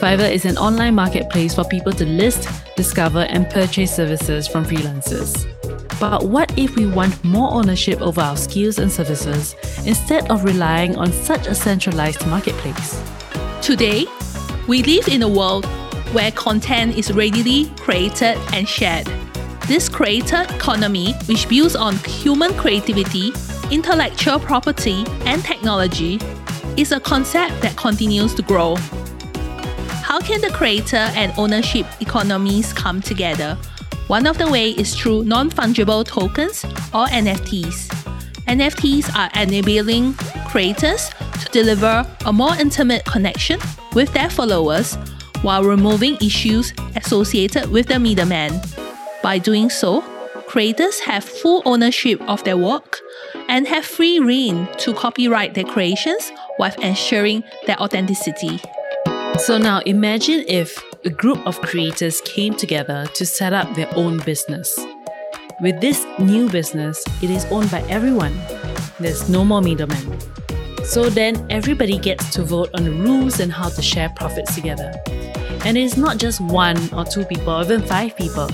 Fiverr 0.00 0.28
is 0.28 0.44
an 0.44 0.58
online 0.58 0.96
marketplace 0.96 1.54
for 1.54 1.62
people 1.62 1.92
to 1.92 2.04
list, 2.04 2.48
discover, 2.74 3.20
and 3.30 3.48
purchase 3.50 3.94
services 3.94 4.48
from 4.48 4.64
freelancers. 4.64 5.53
But 6.00 6.26
what 6.26 6.56
if 6.58 6.76
we 6.76 6.86
want 6.86 7.22
more 7.24 7.52
ownership 7.52 8.00
over 8.00 8.20
our 8.20 8.36
skills 8.36 8.78
and 8.78 8.90
services 8.90 9.54
instead 9.86 10.30
of 10.30 10.44
relying 10.44 10.96
on 10.96 11.12
such 11.12 11.46
a 11.46 11.54
centralized 11.54 12.26
marketplace? 12.26 13.00
Today, 13.62 14.06
we 14.66 14.82
live 14.82 15.08
in 15.08 15.22
a 15.22 15.28
world 15.28 15.66
where 16.12 16.30
content 16.32 16.96
is 16.96 17.12
readily 17.12 17.66
created 17.76 18.38
and 18.52 18.68
shared. 18.68 19.06
This 19.66 19.88
creator 19.88 20.44
economy, 20.50 21.12
which 21.26 21.48
builds 21.48 21.74
on 21.74 21.96
human 21.96 22.52
creativity, 22.54 23.32
intellectual 23.70 24.38
property, 24.38 25.04
and 25.24 25.42
technology, 25.42 26.20
is 26.76 26.92
a 26.92 27.00
concept 27.00 27.62
that 27.62 27.76
continues 27.76 28.34
to 28.34 28.42
grow. 28.42 28.76
How 30.02 30.20
can 30.20 30.40
the 30.40 30.50
creator 30.50 30.96
and 30.96 31.32
ownership 31.38 31.86
economies 32.00 32.72
come 32.72 33.00
together? 33.00 33.56
One 34.08 34.26
of 34.26 34.36
the 34.36 34.50
way 34.50 34.70
is 34.70 34.94
through 34.94 35.24
non-fungible 35.24 36.04
tokens 36.04 36.62
or 36.92 37.06
NFTs. 37.06 37.88
NFTs 38.46 39.14
are 39.16 39.30
enabling 39.42 40.12
creators 40.46 41.08
to 41.40 41.48
deliver 41.50 42.06
a 42.26 42.32
more 42.32 42.54
intimate 42.56 43.06
connection 43.06 43.58
with 43.94 44.12
their 44.12 44.28
followers 44.28 44.96
while 45.40 45.64
removing 45.64 46.16
issues 46.20 46.74
associated 46.96 47.70
with 47.70 47.86
the 47.86 47.98
middleman. 47.98 48.60
By 49.22 49.38
doing 49.38 49.70
so, 49.70 50.02
creators 50.46 51.00
have 51.00 51.24
full 51.24 51.62
ownership 51.64 52.20
of 52.28 52.44
their 52.44 52.58
work 52.58 53.00
and 53.48 53.66
have 53.66 53.86
free 53.86 54.20
reign 54.20 54.68
to 54.78 54.92
copyright 54.92 55.54
their 55.54 55.64
creations 55.64 56.30
while 56.58 56.74
ensuring 56.82 57.42
their 57.66 57.80
authenticity. 57.80 58.60
So 59.38 59.56
now 59.56 59.80
imagine 59.86 60.44
if 60.46 60.78
a 61.06 61.10
group 61.10 61.46
of 61.46 61.60
creators 61.60 62.22
came 62.22 62.54
together 62.54 63.06
to 63.12 63.26
set 63.26 63.52
up 63.52 63.74
their 63.74 63.88
own 63.94 64.18
business. 64.20 64.74
With 65.60 65.78
this 65.80 66.06
new 66.18 66.48
business, 66.48 67.04
it 67.22 67.28
is 67.28 67.44
owned 67.46 67.70
by 67.70 67.82
everyone. 67.90 68.34
There's 68.98 69.28
no 69.28 69.44
more 69.44 69.60
middlemen. 69.60 70.18
So 70.82 71.10
then 71.10 71.46
everybody 71.50 71.98
gets 71.98 72.30
to 72.34 72.42
vote 72.42 72.70
on 72.72 72.84
the 72.84 72.90
rules 72.90 73.40
and 73.40 73.52
how 73.52 73.68
to 73.68 73.82
share 73.82 74.08
profits 74.16 74.54
together. 74.54 74.94
And 75.66 75.76
it's 75.76 75.98
not 75.98 76.16
just 76.16 76.40
one 76.40 76.78
or 76.94 77.04
two 77.04 77.24
people 77.26 77.50
or 77.50 77.62
even 77.64 77.82
five 77.82 78.16
people. 78.16 78.48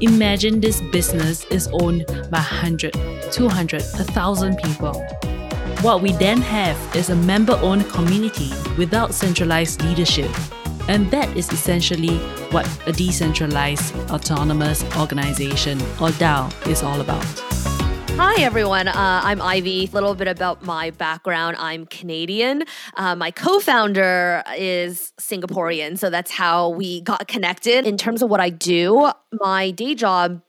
Imagine 0.00 0.60
this 0.60 0.80
business 0.92 1.44
is 1.46 1.68
owned 1.72 2.06
by 2.30 2.38
100, 2.38 2.92
200, 3.32 3.82
1,000 3.82 4.58
people. 4.58 4.94
What 5.82 6.02
we 6.02 6.12
then 6.12 6.40
have 6.40 6.96
is 6.96 7.10
a 7.10 7.16
member 7.16 7.58
owned 7.62 7.88
community 7.88 8.52
without 8.78 9.12
centralized 9.12 9.82
leadership. 9.82 10.30
And 10.88 11.10
that 11.10 11.36
is 11.36 11.52
essentially 11.52 12.18
what 12.50 12.68
a 12.86 12.92
decentralized 12.92 13.94
autonomous 14.08 14.84
organization 14.96 15.80
or 16.00 16.10
DAO 16.10 16.68
is 16.68 16.82
all 16.82 17.00
about. 17.00 17.24
Hi, 18.18 18.40
everyone. 18.40 18.88
Uh, 18.88 18.94
I'm 19.22 19.42
Ivy. 19.42 19.88
A 19.88 19.90
little 19.90 20.14
bit 20.14 20.26
about 20.26 20.64
my 20.64 20.90
background. 20.90 21.56
I'm 21.58 21.84
Canadian. 21.84 22.64
Uh, 22.96 23.14
my 23.14 23.30
co 23.30 23.58
founder 23.58 24.42
is 24.56 25.12
Singaporean. 25.20 25.98
So 25.98 26.08
that's 26.08 26.30
how 26.30 26.70
we 26.70 27.02
got 27.02 27.28
connected. 27.28 27.86
In 27.86 27.98
terms 27.98 28.22
of 28.22 28.30
what 28.30 28.40
I 28.40 28.48
do, 28.48 29.10
my 29.32 29.70
day 29.70 29.94
job 29.94 30.40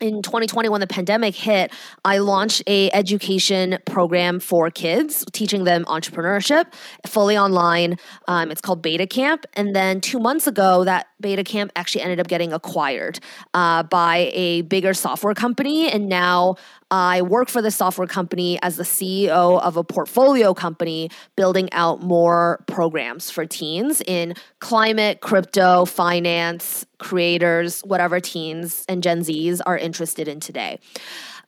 in 0.00 0.22
2020 0.22 0.68
when 0.68 0.80
the 0.80 0.86
pandemic 0.86 1.34
hit 1.34 1.72
i 2.04 2.18
launched 2.18 2.62
a 2.66 2.90
education 2.92 3.78
program 3.86 4.38
for 4.40 4.70
kids 4.70 5.24
teaching 5.32 5.64
them 5.64 5.84
entrepreneurship 5.86 6.66
fully 7.06 7.38
online. 7.38 7.96
Um, 8.28 8.50
it's 8.50 8.60
called 8.60 8.82
beta 8.82 9.06
camp. 9.06 9.46
And 9.54 9.74
then 9.74 10.00
two 10.00 10.18
months 10.18 10.46
ago 10.46 10.84
that 10.84 11.06
beta 11.20 11.44
camp 11.44 11.72
actually 11.76 12.02
ended 12.02 12.20
up 12.20 12.28
getting 12.28 12.52
acquired 12.52 13.18
uh, 13.54 13.82
by 13.82 14.30
a 14.32 14.62
bigger 14.62 14.94
software 14.94 15.34
company 15.34 15.90
and 15.90 16.08
now 16.08 16.56
I 16.90 17.22
work 17.22 17.48
for 17.48 17.60
the 17.60 17.70
software 17.70 18.06
company 18.06 18.58
as 18.62 18.76
the 18.76 18.84
CEO 18.84 19.60
of 19.60 19.76
a 19.76 19.82
portfolio 19.82 20.54
company 20.54 21.10
building 21.34 21.72
out 21.72 22.02
more 22.02 22.62
programs 22.66 23.30
for 23.30 23.44
teens 23.44 24.00
in 24.06 24.34
climate, 24.60 25.20
crypto, 25.20 25.84
finance, 25.84 26.86
creators, 26.98 27.80
whatever 27.80 28.20
teens 28.20 28.84
and 28.88 29.02
Gen 29.02 29.20
Zs 29.20 29.60
are 29.66 29.76
interested 29.76 30.28
in 30.28 30.38
today. 30.38 30.78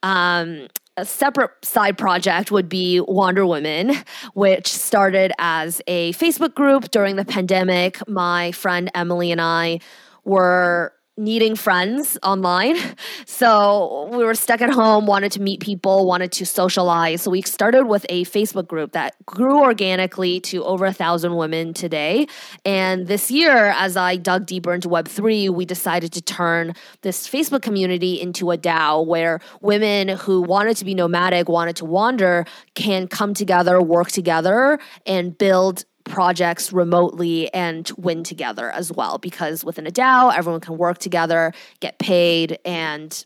Um, 0.03 0.69
a 0.99 1.05
separate 1.05 1.53
side 1.65 1.97
project 1.97 2.51
would 2.51 2.69
be 2.69 3.01
Wander 3.01 3.47
Women, 3.47 3.95
which 4.35 4.67
started 4.67 5.33
as 5.39 5.81
a 5.87 6.13
Facebook 6.15 6.55
group 6.55 6.91
during 6.91 7.15
the 7.15 7.25
pandemic. 7.25 8.07
My 8.09 8.51
friend 8.51 8.91
Emily 8.95 9.31
and 9.31 9.41
I 9.41 9.79
were 10.25 10.93
needing 11.19 11.57
friends 11.57 12.17
online. 12.23 12.77
So 13.27 14.09
we 14.11 14.25
were 14.25 14.35
stuck 14.35 14.61
at 14.63 14.71
home, 14.71 15.07
wanted 15.07 15.31
to 15.33 15.41
meet 15.41 15.61
people, 15.61 16.07
wanted 16.07 16.33
to 16.33 16.47
socialize. 16.47 17.23
So 17.23 17.31
we 17.31 17.43
started 17.43 17.85
with 17.85 18.05
a 18.09 18.25
Facebook 18.25 18.67
group 18.67 18.93
that 18.93 19.15
grew 19.27 19.61
organically 19.61 20.41
to 20.41 20.65
over 20.65 20.87
a 20.87 20.93
thousand 20.93 21.37
women 21.37 21.73
today. 21.73 22.27
And 22.65 23.07
this 23.07 23.31
year, 23.31 23.73
as 23.77 23.97
I 23.97 24.17
dug 24.17 24.47
deeper 24.47 24.75
into 24.75 24.89
Web3, 24.89 25.51
we 25.51 25.65
decided 25.65 26.13
to 26.15 26.23
turn 26.23 26.75
this 27.03 27.29
Facebook 27.29 27.63
community 27.63 28.21
into 28.21 28.51
a 28.51 28.59
DAO 28.59 29.07
where 29.07 29.41
women 29.61 30.09
who 30.09 30.43
wanted 30.43 30.77
to 30.79 30.85
be 30.85 30.95
nomadic, 30.95 31.49
wanted 31.49 31.77
to 31.77 31.85
wander, 31.85 32.45
can 32.75 33.07
come 33.07 33.35
together, 33.35 33.81
work 33.81 34.09
together, 34.09 34.81
and 35.07 35.39
build 35.39 35.85
projects 36.09 36.73
remotely 36.73 37.53
and 37.55 37.91
win 37.97 38.25
together 38.25 38.71
as 38.71 38.91
well 38.93 39.19
because 39.19 39.65
within 39.65 39.87
a 39.87 39.91
DAO, 39.91 40.35
everyone 40.37 40.61
can 40.61 40.77
work 40.77 40.99
together, 40.99 41.53
get 41.81 41.99
paid, 41.99 42.59
and 42.65 43.25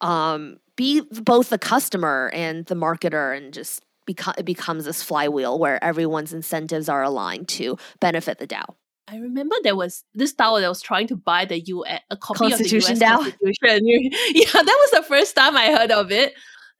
um, 0.00 0.58
be 0.76 1.02
both 1.22 1.50
the 1.50 1.58
customer 1.58 2.30
and 2.32 2.66
the 2.66 2.74
marketer 2.74 3.36
and 3.36 3.52
just 3.52 3.82
beco- 4.08 4.38
it 4.38 4.44
becomes 4.44 4.84
this 4.84 5.02
flywheel 5.02 5.58
where 5.58 5.82
everyone's 5.82 6.32
incentives 6.32 6.88
are 6.88 7.02
aligned 7.02 7.48
to 7.48 7.76
benefit 8.00 8.38
the 8.38 8.46
DAO. 8.46 8.64
I 9.10 9.16
remember 9.16 9.56
there 9.62 9.76
was 9.76 10.04
this 10.14 10.34
DAO 10.34 10.60
that 10.60 10.68
was 10.68 10.82
trying 10.82 11.06
to 11.08 11.16
buy 11.16 11.46
the 11.46 11.60
US 11.60 12.00
a 12.10 12.16
copy 12.16 12.50
Constitution 12.50 12.92
of 12.92 12.98
the 12.98 13.04
US 13.06 13.12
DAO? 13.12 13.16
Constitution. 13.22 13.80
yeah, 14.34 14.52
that 14.52 14.64
was 14.64 14.90
the 14.90 15.02
first 15.02 15.34
time 15.34 15.56
I 15.56 15.72
heard 15.72 15.90
of 15.90 16.12
it. 16.12 16.34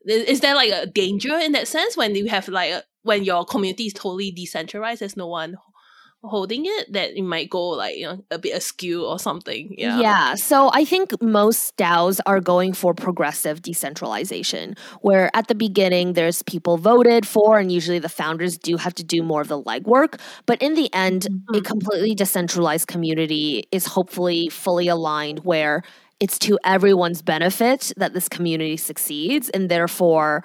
Is 0.07 0.25
is 0.25 0.41
there 0.41 0.55
like 0.55 0.71
a 0.71 0.87
danger 0.87 1.35
in 1.35 1.53
that 1.53 1.67
sense 1.69 1.97
when 1.97 2.15
you 2.15 2.27
have 2.27 2.49
like 2.49 2.71
a, 2.71 2.83
when 3.09 3.25
your 3.25 3.45
community 3.45 3.87
is 3.87 3.95
totally 3.95 4.31
decentralized? 4.31 5.00
There's 5.00 5.17
no 5.17 5.27
one 5.27 5.57
holding 6.23 6.65
it 6.67 6.93
that 6.93 7.17
it 7.17 7.23
might 7.23 7.49
go 7.49 7.69
like 7.69 7.97
you 7.97 8.05
know 8.05 8.23
a 8.31 8.38
bit 8.38 8.55
askew 8.55 9.07
or 9.07 9.19
something. 9.19 9.75
Yeah. 9.79 9.99
Yeah. 9.99 10.35
So 10.35 10.71
I 10.75 10.85
think 10.85 11.21
most 11.23 11.77
DAOs 11.77 12.21
are 12.27 12.41
going 12.41 12.75
for 12.75 12.93
progressive 12.93 13.62
decentralization, 13.62 14.75
where 15.00 15.31
at 15.33 15.49
the 15.49 15.55
beginning 15.55 16.12
there's 16.12 16.43
people 16.43 16.77
voted 16.77 17.27
for, 17.27 17.59
and 17.59 17.73
usually 17.73 17.99
the 17.99 18.09
founders 18.11 18.59
do 18.59 18.77
have 18.77 18.95
to 18.95 19.05
do 19.05 19.23
more 19.23 19.41
of 19.41 19.49
the 19.49 19.62
legwork. 19.62 20.21
But 20.45 20.61
in 20.61 20.75
the 20.75 20.93
end, 20.93 21.27
a 21.27 21.31
mm-hmm. 21.31 21.62
completely 21.62 22.15
decentralized 22.15 22.88
community 22.88 23.65
is 23.73 23.87
hopefully 23.87 24.49
fully 24.50 24.88
aligned 24.88 25.41
where 25.45 25.83
it's 26.21 26.38
to 26.41 26.59
everyone's 26.65 27.23
benefit 27.23 27.93
that 27.97 28.12
this 28.12 28.29
community 28.29 28.77
succeeds 28.77 29.49
and 29.50 29.71
therefore 29.71 30.45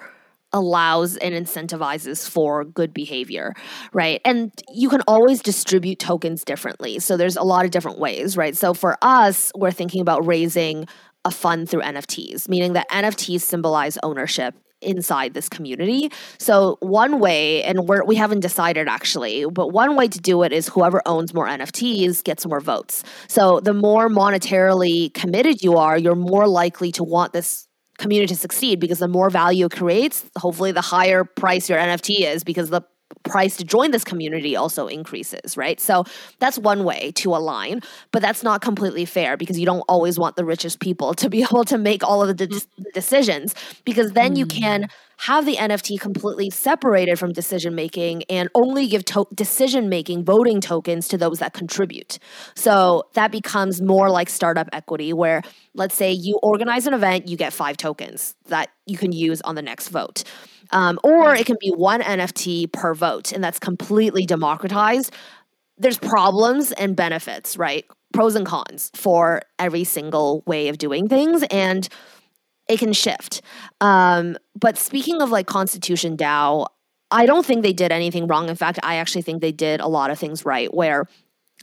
allows 0.54 1.16
and 1.18 1.34
incentivizes 1.34 2.26
for 2.26 2.64
good 2.64 2.94
behavior, 2.94 3.52
right? 3.92 4.20
And 4.24 4.52
you 4.72 4.88
can 4.88 5.02
always 5.06 5.42
distribute 5.42 5.98
tokens 5.98 6.44
differently. 6.44 7.00
So 7.00 7.18
there's 7.18 7.36
a 7.36 7.42
lot 7.42 7.66
of 7.66 7.72
different 7.72 7.98
ways, 7.98 8.36
right? 8.36 8.56
So 8.56 8.72
for 8.72 8.96
us, 9.02 9.52
we're 9.56 9.72
thinking 9.72 10.00
about 10.00 10.24
raising 10.26 10.86
a 11.24 11.30
fund 11.30 11.68
through 11.68 11.82
NFTs, 11.82 12.48
meaning 12.48 12.74
that 12.74 12.88
NFTs 12.90 13.40
symbolize 13.40 13.98
ownership 14.02 14.54
inside 14.80 15.34
this 15.34 15.48
community. 15.48 16.10
So 16.38 16.76
one 16.80 17.18
way, 17.18 17.64
and 17.64 17.88
we're, 17.88 18.04
we 18.04 18.16
haven't 18.16 18.40
decided 18.40 18.86
actually, 18.86 19.46
but 19.50 19.68
one 19.68 19.96
way 19.96 20.08
to 20.08 20.18
do 20.18 20.42
it 20.42 20.52
is 20.52 20.68
whoever 20.68 21.02
owns 21.06 21.34
more 21.34 21.46
NFTs 21.46 22.22
gets 22.22 22.46
more 22.46 22.60
votes. 22.60 23.02
So 23.26 23.60
the 23.60 23.74
more 23.74 24.08
monetarily 24.08 25.12
committed 25.14 25.62
you 25.62 25.78
are, 25.78 25.98
you're 25.98 26.14
more 26.14 26.46
likely 26.46 26.92
to 26.92 27.02
want 27.02 27.32
this 27.32 27.66
community 27.98 28.34
to 28.34 28.40
succeed 28.40 28.80
because 28.80 28.98
the 28.98 29.08
more 29.08 29.30
value 29.30 29.66
it 29.66 29.72
creates, 29.72 30.24
hopefully 30.36 30.72
the 30.72 30.80
higher 30.80 31.24
price 31.24 31.68
your 31.68 31.78
NFT 31.78 32.20
is 32.20 32.44
because 32.44 32.70
the 32.70 32.82
price 33.24 33.56
to 33.56 33.64
join 33.64 33.90
this 33.90 34.04
community 34.04 34.54
also 34.54 34.86
increases, 34.86 35.56
right? 35.56 35.80
So 35.80 36.04
that's 36.38 36.58
one 36.58 36.84
way 36.84 37.12
to 37.16 37.34
align, 37.34 37.80
but 38.12 38.22
that's 38.22 38.42
not 38.42 38.60
completely 38.60 39.04
fair 39.04 39.36
because 39.36 39.58
you 39.58 39.66
don't 39.66 39.84
always 39.88 40.18
want 40.18 40.36
the 40.36 40.44
richest 40.44 40.80
people 40.80 41.14
to 41.14 41.28
be 41.28 41.42
able 41.50 41.64
to 41.64 41.78
make 41.78 42.04
all 42.04 42.22
of 42.22 42.36
the, 42.36 42.46
de- 42.46 42.60
decisions 42.92 43.54
because 43.84 44.12
then 44.12 44.34
mm. 44.34 44.38
you 44.38 44.46
can 44.46 44.88
have 45.16 45.46
the 45.46 45.56
NFT 45.56 46.00
completely 46.00 46.50
separated 46.50 47.18
from 47.18 47.32
decision 47.32 47.74
making 47.74 48.24
and 48.24 48.48
only 48.54 48.86
give 48.86 49.04
to- 49.06 49.28
decision 49.34 49.88
making 49.88 50.24
voting 50.24 50.60
tokens 50.60 51.08
to 51.08 51.18
those 51.18 51.38
that 51.38 51.52
contribute. 51.52 52.18
So 52.54 53.04
that 53.14 53.30
becomes 53.30 53.80
more 53.80 54.10
like 54.10 54.28
startup 54.28 54.68
equity, 54.72 55.12
where 55.12 55.42
let's 55.74 55.94
say 55.94 56.12
you 56.12 56.38
organize 56.42 56.86
an 56.86 56.94
event, 56.94 57.28
you 57.28 57.36
get 57.36 57.52
five 57.52 57.76
tokens 57.76 58.34
that 58.46 58.70
you 58.86 58.98
can 58.98 59.12
use 59.12 59.40
on 59.42 59.54
the 59.54 59.62
next 59.62 59.88
vote. 59.88 60.24
Um, 60.74 60.98
or 61.02 61.34
it 61.34 61.46
can 61.46 61.56
be 61.60 61.70
one 61.70 62.02
NFT 62.02 62.70
per 62.72 62.94
vote, 62.94 63.32
and 63.32 63.42
that's 63.42 63.58
completely 63.58 64.26
democratized. 64.26 65.14
There's 65.78 65.98
problems 65.98 66.72
and 66.72 66.94
benefits, 66.94 67.56
right? 67.56 67.86
Pros 68.12 68.34
and 68.34 68.44
cons 68.44 68.90
for 68.94 69.40
every 69.58 69.84
single 69.84 70.42
way 70.46 70.68
of 70.68 70.78
doing 70.78 71.08
things. 71.08 71.44
And 71.50 71.88
it 72.68 72.78
can 72.78 72.92
shift. 72.92 73.42
Um, 73.80 74.36
but 74.58 74.78
speaking 74.78 75.22
of 75.22 75.30
like 75.30 75.46
Constitution 75.46 76.16
DAO, 76.16 76.66
I 77.10 77.26
don't 77.26 77.44
think 77.44 77.62
they 77.62 77.72
did 77.72 77.92
anything 77.92 78.26
wrong. 78.26 78.48
In 78.48 78.56
fact, 78.56 78.78
I 78.82 78.96
actually 78.96 79.22
think 79.22 79.40
they 79.40 79.52
did 79.52 79.80
a 79.80 79.88
lot 79.88 80.10
of 80.10 80.18
things 80.18 80.44
right 80.44 80.72
where 80.72 81.06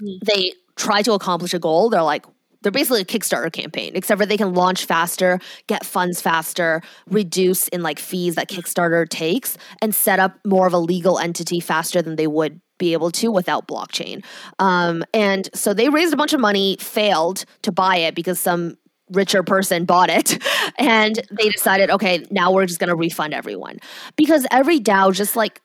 mm. 0.02 0.20
they 0.24 0.54
try 0.76 1.02
to 1.02 1.14
accomplish 1.14 1.54
a 1.54 1.60
goal. 1.60 1.90
They're 1.90 2.04
like, 2.04 2.26
they're 2.62 2.72
basically 2.72 3.02
a 3.02 3.06
Kickstarter 3.06 3.52
campaign, 3.52 3.94
except 3.96 4.20
for 4.20 4.26
they 4.26 4.38
can 4.38 4.54
launch 4.54 4.86
faster, 4.86 5.40
get 5.68 5.86
funds 5.86 6.22
faster, 6.22 6.82
reduce 7.08 7.68
in 7.70 7.82
like 7.82 8.00
fees 8.00 8.36
that 8.36 8.50
Kickstarter 8.50 9.08
takes, 9.08 9.58
and 9.82 9.94
set 9.94 10.20
up 10.20 10.38
more 10.46 10.68
of 10.68 10.74
a 10.74 10.78
legal 10.78 11.20
entity 11.20 11.60
faster 11.60 12.02
than 12.02 12.16
they 12.16 12.28
would 12.28 12.62
be 12.78 12.94
able 12.94 13.12
to 13.12 13.32
without 13.32 13.68
blockchain. 13.68 14.24
Um, 14.60 15.04
and 15.14 15.50
so 15.54 15.74
they 15.74 15.90
raised 15.90 16.14
a 16.14 16.18
bunch 16.18 16.34
of 16.34 16.40
money, 16.40 16.78
failed 16.80 17.46
to 17.62 17.72
buy 17.72 17.98
it 17.98 18.16
because 18.16 18.40
some 18.40 18.78
richer 19.12 19.44
person 19.44 19.86
bought 19.86 20.10
it 20.10 20.42
and 20.78 21.22
they 21.32 21.50
decided 21.50 21.90
okay 21.90 22.26
now 22.32 22.50
we're 22.50 22.66
just 22.66 22.80
going 22.80 22.90
to 22.90 22.96
refund 22.96 23.34
everyone 23.34 23.78
because 24.16 24.48
every 24.52 24.80
dao 24.80 25.14
just 25.14 25.36
like 25.36 25.62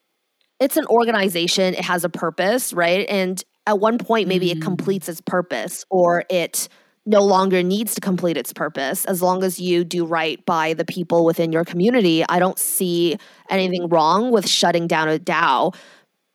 it's 0.59 0.77
an 0.77 0.85
organization 0.87 1.73
it 1.75 1.85
has 1.85 2.03
a 2.03 2.09
purpose 2.09 2.73
right 2.73 3.07
and 3.09 3.45
at 3.67 3.79
one 3.79 3.99
point 3.99 4.27
maybe 4.27 4.49
mm-hmm. 4.49 4.59
it 4.59 4.65
completes 4.65 5.09
its 5.09 5.21
purpose 5.21 5.85
or 5.91 6.25
it 6.29 6.69
no 7.07 7.25
longer 7.25 7.63
needs 7.63 7.95
to 7.95 8.01
complete 8.01 8.37
its 8.37 8.53
purpose 8.53 9.05
as 9.05 9.23
long 9.23 9.45
as 9.45 9.61
you 9.61 9.85
do 9.85 10.05
right 10.05 10.45
by 10.45 10.75
the 10.75 10.85
people 10.85 11.25
within 11.25 11.53
your 11.53 11.65
community 11.65 12.25
i 12.29 12.39
don't 12.39 12.59
see 12.59 13.17
anything 13.49 13.89
wrong 13.89 14.31
with 14.31 14.49
shutting 14.49 14.87
down 14.87 15.09
a 15.09 15.19
dao 15.19 15.75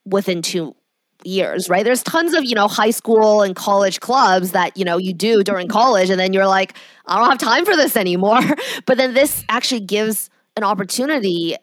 within 0.05 0.41
two 0.41 0.75
years, 1.25 1.69
right? 1.69 1.83
There's 1.83 2.03
tons 2.03 2.33
of, 2.33 2.43
you 2.45 2.55
know, 2.55 2.67
high 2.67 2.89
school 2.91 3.41
and 3.41 3.55
college 3.55 3.99
clubs 3.99 4.51
that, 4.51 4.75
you 4.77 4.85
know, 4.85 4.97
you 4.97 5.13
do 5.13 5.43
during 5.43 5.67
college 5.67 6.09
and 6.09 6.19
then 6.19 6.33
you're 6.33 6.47
like, 6.47 6.75
I 7.05 7.17
don't 7.17 7.29
have 7.29 7.37
time 7.37 7.65
for 7.65 7.75
this 7.75 7.95
anymore. 7.95 8.41
but 8.85 8.97
then 8.97 9.13
this 9.13 9.43
actually 9.49 9.81
gives 9.81 10.29
an 10.57 10.63
opportunity 10.63 11.55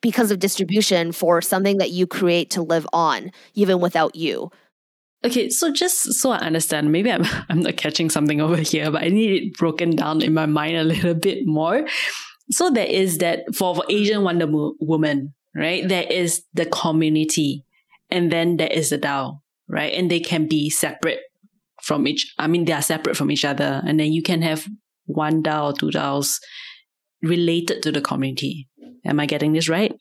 because 0.00 0.30
of 0.30 0.38
distribution 0.38 1.12
for 1.12 1.40
something 1.40 1.78
that 1.78 1.90
you 1.90 2.06
create 2.06 2.50
to 2.50 2.62
live 2.62 2.86
on 2.92 3.30
even 3.54 3.80
without 3.80 4.14
you. 4.16 4.50
Okay, 5.24 5.50
so 5.50 5.72
just 5.72 6.14
so 6.14 6.30
I 6.30 6.38
understand, 6.38 6.90
maybe 6.90 7.10
I'm 7.10 7.24
I'm 7.48 7.60
not 7.60 7.76
catching 7.76 8.10
something 8.10 8.40
over 8.40 8.56
here, 8.56 8.90
but 8.90 9.02
I 9.02 9.08
need 9.08 9.42
it 9.42 9.54
broken 9.54 9.96
down 9.96 10.22
in 10.22 10.34
my 10.34 10.46
mind 10.46 10.76
a 10.76 10.84
little 10.84 11.14
bit 11.14 11.46
more. 11.46 11.86
So 12.50 12.70
there 12.70 12.86
is 12.86 13.18
that 13.18 13.54
for, 13.54 13.74
for 13.74 13.84
Asian 13.88 14.22
Wonder 14.22 14.46
Woman, 14.48 15.34
right? 15.54 15.88
There 15.88 16.02
is 16.02 16.42
the 16.54 16.66
community 16.66 17.64
and 18.10 18.30
then 18.30 18.58
there 18.58 18.70
is 18.70 18.90
the 18.90 18.98
DAO, 18.98 19.40
right? 19.68 19.94
And 19.94 20.10
they 20.10 20.20
can 20.20 20.46
be 20.48 20.68
separate 20.68 21.20
from 21.82 22.06
each. 22.06 22.34
I 22.38 22.46
mean, 22.46 22.64
they 22.64 22.72
are 22.72 22.82
separate 22.82 23.16
from 23.16 23.30
each 23.30 23.44
other, 23.44 23.80
and 23.86 23.98
then 23.98 24.12
you 24.12 24.22
can 24.22 24.42
have 24.42 24.66
one 25.06 25.42
DAO 25.42 25.70
or 25.70 25.72
two 25.72 25.90
DAOs 25.90 26.38
related 27.22 27.82
to 27.84 27.92
the 27.92 28.00
community. 28.00 28.68
Am 29.06 29.18
I 29.18 29.26
getting 29.26 29.52
this 29.52 29.68
right? 29.68 29.92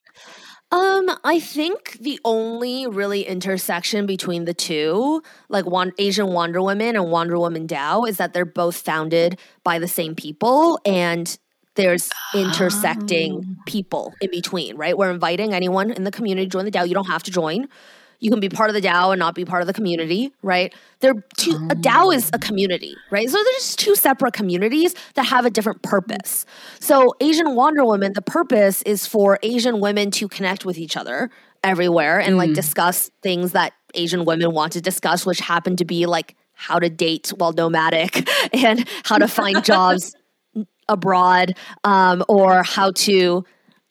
Um, 0.72 1.10
I 1.25 1.40
think 1.40 1.98
the 2.00 2.20
only 2.24 2.88
really 2.88 3.24
intersection 3.24 4.06
between 4.06 4.46
the 4.46 4.54
two, 4.54 5.22
like 5.50 5.66
one 5.66 5.92
Asian 5.98 6.28
Wonder 6.28 6.62
Woman 6.62 6.96
and 6.96 7.12
Wonder 7.12 7.38
Woman 7.38 7.68
DAO, 7.68 8.08
is 8.08 8.18
that 8.18 8.32
they're 8.34 8.46
both 8.46 8.78
founded 8.78 9.38
by 9.63 9.80
the 9.80 9.88
same 9.88 10.16
people 10.16 10.80
and 10.86 11.38
there's 11.75 12.10
intersecting 12.34 13.44
oh. 13.46 13.63
people 13.66 14.13
in 14.22 14.32
between, 14.32 14.78
right? 14.78 14.98
We're 14.98 15.12
inviting 15.12 15.54
anyone 15.54 15.92
in 15.92 16.06
the 16.06 16.12
community 16.12 16.45
to 16.45 16.50
join 16.50 16.65
the 16.65 16.72
DAO. 16.72 16.88
You 16.88 16.93
don't 16.93 17.08
have 17.08 17.24
to 17.24 17.32
join. 17.32 17.67
You 18.21 18.31
can 18.31 18.39
be 18.39 18.47
part 18.49 18.69
of 18.69 18.75
the 18.75 18.81
DAO 18.81 19.12
and 19.12 19.19
not 19.19 19.36
be 19.36 19.43
part 19.43 19.62
of 19.62 19.67
the 19.67 19.73
community, 19.73 20.31
right? 20.41 20.73
They're 20.99 21.15
two, 21.38 21.55
a 21.69 21.75
DAO 21.75 22.15
is 22.15 22.29
a 22.31 22.39
community, 22.39 22.95
right? 23.10 23.29
So 23.29 23.38
there's 23.43 23.75
two 23.75 23.95
separate 23.95 24.34
communities 24.34 24.95
that 25.15 25.23
have 25.23 25.45
a 25.45 25.49
different 25.49 25.81
purpose. 25.81 26.45
So 26.79 27.13
Asian 27.19 27.55
Wonder 27.55 27.84
Woman, 27.84 28.13
the 28.13 28.21
purpose 28.21 28.81
is 28.84 29.05
for 29.05 29.39
Asian 29.43 29.81
women 29.81 30.12
to 30.12 30.29
connect 30.29 30.65
with 30.65 30.77
each 30.77 30.95
other 30.95 31.29
everywhere 31.63 32.19
and 32.19 32.36
mm. 32.36 32.38
like 32.38 32.53
discuss 32.53 33.12
things 33.21 33.51
that 33.51 33.73
Asian 33.93 34.23
women 34.25 34.53
want 34.53 34.73
to 34.73 34.81
discuss, 34.81 35.25
which 35.25 35.39
happen 35.39 35.75
to 35.77 35.86
be 35.86 36.05
like 36.05 36.36
how 36.53 36.79
to 36.79 36.89
date 36.89 37.29
while 37.38 37.51
nomadic 37.53 38.29
and 38.53 38.88
how 39.03 39.17
to 39.17 39.27
find 39.27 39.63
jobs 39.63 40.15
abroad 40.88 41.55
um, 41.84 42.23
or 42.27 42.63
how 42.63 42.91
to 42.91 43.43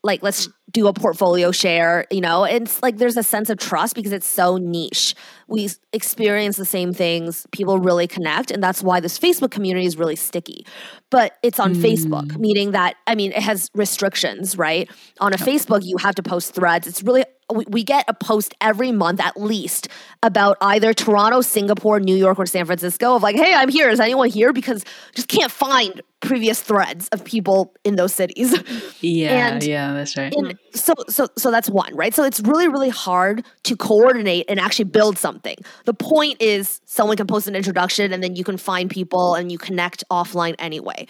like 0.02 0.22
let's 0.22 0.48
do 0.70 0.86
a 0.86 0.92
portfolio 0.92 1.50
share 1.50 2.06
you 2.10 2.20
know? 2.20 2.44
It's 2.44 2.82
like 2.82 2.98
there's 2.98 3.16
a 3.16 3.22
sense 3.22 3.50
of 3.50 3.58
trust 3.58 3.94
because 3.94 4.12
it's 4.12 4.26
so 4.26 4.56
niche. 4.56 5.14
We 5.48 5.68
experience 5.92 6.56
the 6.56 6.64
same 6.64 6.92
things. 6.92 7.46
People 7.52 7.78
really 7.78 8.06
connect 8.06 8.50
and 8.50 8.62
that's 8.62 8.82
why 8.82 9.00
this 9.00 9.18
facebook 9.18 9.50
community 9.50 9.86
is 9.86 9.96
really 9.96 10.16
sticky. 10.16 10.66
But 11.10 11.36
it's 11.42 11.58
on 11.58 11.74
mm. 11.74 11.82
facebook 11.82 12.36
meaning 12.38 12.72
that 12.72 12.94
i 13.06 13.14
mean 13.14 13.32
it 13.32 13.42
has 13.42 13.70
restrictions 13.74 14.56
right? 14.56 14.88
On 15.20 15.32
a 15.32 15.36
facebook 15.36 15.80
you 15.84 15.96
have 15.98 16.14
to 16.16 16.22
post 16.22 16.54
threads. 16.54 16.86
It's 16.86 17.02
really 17.02 17.24
we 17.52 17.84
get 17.84 18.04
a 18.08 18.14
post 18.14 18.54
every 18.60 18.92
month 18.92 19.20
at 19.20 19.40
least 19.40 19.88
about 20.22 20.56
either 20.60 20.92
Toronto, 20.92 21.40
Singapore, 21.40 22.00
New 22.00 22.16
York, 22.16 22.38
or 22.38 22.46
San 22.46 22.66
Francisco 22.66 23.16
of 23.16 23.22
like, 23.22 23.36
hey, 23.36 23.54
I'm 23.54 23.68
here. 23.68 23.88
Is 23.88 24.00
anyone 24.00 24.28
here? 24.28 24.52
Because 24.52 24.84
just 25.14 25.28
can't 25.28 25.50
find 25.50 26.02
previous 26.20 26.62
threads 26.62 27.08
of 27.08 27.24
people 27.24 27.74
in 27.84 27.96
those 27.96 28.14
cities. 28.14 28.54
Yeah, 29.02 29.54
and 29.54 29.62
yeah, 29.62 29.94
that's 29.94 30.16
right. 30.16 30.32
so, 30.74 30.92
so, 31.08 31.28
so 31.36 31.50
that's 31.50 31.70
one, 31.70 31.94
right? 31.96 32.14
So 32.14 32.22
it's 32.22 32.40
really, 32.40 32.68
really 32.68 32.90
hard 32.90 33.46
to 33.62 33.76
coordinate 33.76 34.44
and 34.48 34.60
actually 34.60 34.84
build 34.84 35.16
something. 35.16 35.56
The 35.86 35.94
point 35.94 36.40
is, 36.40 36.82
someone 36.84 37.16
can 37.16 37.26
post 37.26 37.48
an 37.48 37.56
introduction, 37.56 38.12
and 38.12 38.22
then 38.22 38.36
you 38.36 38.44
can 38.44 38.58
find 38.58 38.90
people 38.90 39.34
and 39.34 39.50
you 39.50 39.56
connect 39.56 40.04
offline 40.10 40.54
anyway. 40.58 41.06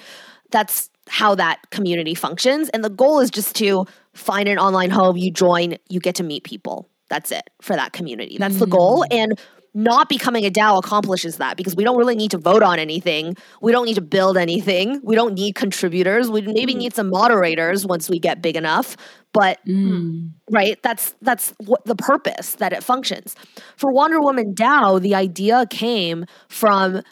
That's 0.51 0.89
how 1.11 1.35
that 1.35 1.59
community 1.71 2.15
functions. 2.15 2.69
And 2.71 2.85
the 2.85 2.91
goal 2.91 3.21
is 3.21 3.31
just 3.31 3.57
to 3.57 3.85
find 4.15 4.49
an 4.49 4.59
online 4.59 4.91
home, 4.91 5.17
you 5.17 5.33
join, 5.33 5.77
you 5.89 6.01
get 6.01 6.15
to 6.17 6.23
meet 6.23 6.45
people. 6.45 6.89
That's 7.09 7.33
it 7.33 7.51
for 7.61 7.75
that 7.75 7.93
community. 7.93 8.39
That's 8.39 8.55
mm-hmm. 8.55 8.61
the 8.61 8.67
goal. 8.67 9.05
Mm. 9.11 9.19
And 9.19 9.41
not 9.75 10.09
becoming 10.09 10.45
a 10.45 10.51
DAO 10.51 10.79
accomplishes 10.79 11.37
that 11.37 11.57
because 11.57 11.77
we 11.77 11.85
don't 11.85 11.97
really 11.97 12.17
need 12.17 12.31
to 12.33 12.39
vote 12.39 12.63
on 12.63 12.79
anything. 12.79 13.37
We 13.61 13.71
don't 13.73 13.87
need 13.87 13.95
to 13.95 14.01
build 14.01 14.37
anything. 14.37 15.01
We 15.05 15.15
don't 15.15 15.35
need 15.35 15.55
contributors. 15.55 16.31
We 16.31 16.43
maybe 16.43 16.75
need 16.75 16.95
some 16.95 17.09
moderators 17.09 17.87
once 17.87 18.09
we 18.09 18.19
get 18.19 18.43
big 18.43 18.57
enough. 18.57 18.97
But 19.33 19.65
mm. 19.67 20.31
right, 20.51 20.81
that's 20.83 21.15
that's 21.23 21.55
what 21.59 21.85
the 21.85 21.95
purpose 21.95 22.57
that 22.57 22.73
it 22.73 22.83
functions. 22.83 23.37
For 23.77 23.93
Wonder 23.93 24.21
Woman 24.21 24.55
DAO, 24.55 25.01
the 25.01 25.15
idea 25.15 25.67
came 25.71 26.25
from 26.49 27.03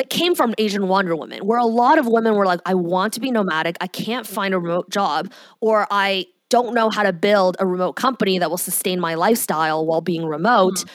it 0.00 0.10
came 0.10 0.34
from 0.34 0.54
Asian 0.58 0.88
Wonder 0.88 1.14
Woman, 1.14 1.46
where 1.46 1.58
a 1.58 1.66
lot 1.66 1.98
of 1.98 2.06
women 2.06 2.34
were 2.34 2.46
like, 2.46 2.60
I 2.64 2.74
want 2.74 3.12
to 3.14 3.20
be 3.20 3.30
nomadic. 3.30 3.76
I 3.80 3.86
can't 3.86 4.26
find 4.26 4.54
a 4.54 4.58
remote 4.58 4.90
job, 4.90 5.30
or 5.60 5.86
I 5.90 6.26
don't 6.48 6.74
know 6.74 6.90
how 6.90 7.02
to 7.02 7.12
build 7.12 7.56
a 7.60 7.66
remote 7.66 7.92
company 7.92 8.38
that 8.38 8.50
will 8.50 8.58
sustain 8.58 8.98
my 8.98 9.14
lifestyle 9.14 9.86
while 9.86 10.00
being 10.00 10.24
remote. 10.24 10.74
Mm. 10.74 10.88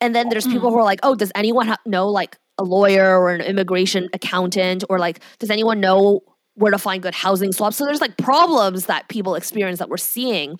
And 0.00 0.14
then 0.14 0.28
there's 0.28 0.46
people 0.46 0.70
mm. 0.70 0.74
who 0.74 0.78
are 0.78 0.84
like, 0.84 1.00
oh, 1.02 1.14
does 1.14 1.32
anyone 1.34 1.68
ha- 1.68 1.78
know 1.86 2.08
like 2.08 2.36
a 2.58 2.64
lawyer 2.64 3.18
or 3.18 3.30
an 3.30 3.40
immigration 3.40 4.08
accountant? 4.12 4.84
Or 4.90 4.98
like, 4.98 5.20
does 5.38 5.50
anyone 5.50 5.80
know 5.80 6.20
where 6.54 6.72
to 6.72 6.78
find 6.78 7.02
good 7.02 7.14
housing 7.14 7.52
swaps? 7.52 7.76
So 7.76 7.84
there's 7.84 8.00
like 8.00 8.16
problems 8.18 8.86
that 8.86 9.08
people 9.08 9.34
experience 9.34 9.78
that 9.78 9.88
we're 9.88 9.96
seeing 9.96 10.58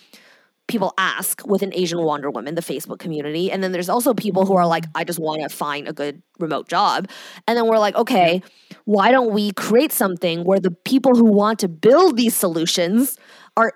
people 0.69 0.93
ask 0.99 1.45
with 1.47 1.63
an 1.63 1.73
Asian 1.75 2.03
Wonder 2.03 2.31
Woman, 2.31 2.55
the 2.55 2.63
Facebook 2.63 2.99
community. 2.99 3.51
And 3.51 3.65
then 3.65 3.73
there's 3.73 3.89
also 3.89 4.15
people 4.15 4.47
who 4.47 4.55
are 4.55 4.67
like, 4.67 4.85
I 4.95 5.03
just 5.03 5.19
want 5.19 5.43
to 5.43 5.49
find 5.49 5.89
a 5.89 5.93
good 5.93 6.23
remote 6.39 6.69
job. 6.69 7.09
And 7.47 7.57
then 7.57 7.67
we're 7.67 7.79
like, 7.79 7.97
okay, 7.97 8.43
why 8.85 9.11
don't 9.11 9.33
we 9.33 9.53
create 9.53 9.93
something 9.93 10.45
where 10.45 10.61
the 10.61 10.71
people 10.71 11.15
who 11.17 11.25
want 11.25 11.59
to 11.61 11.69
build 11.69 12.17
these 12.17 12.35
solutions 12.35 13.19
are 13.57 13.73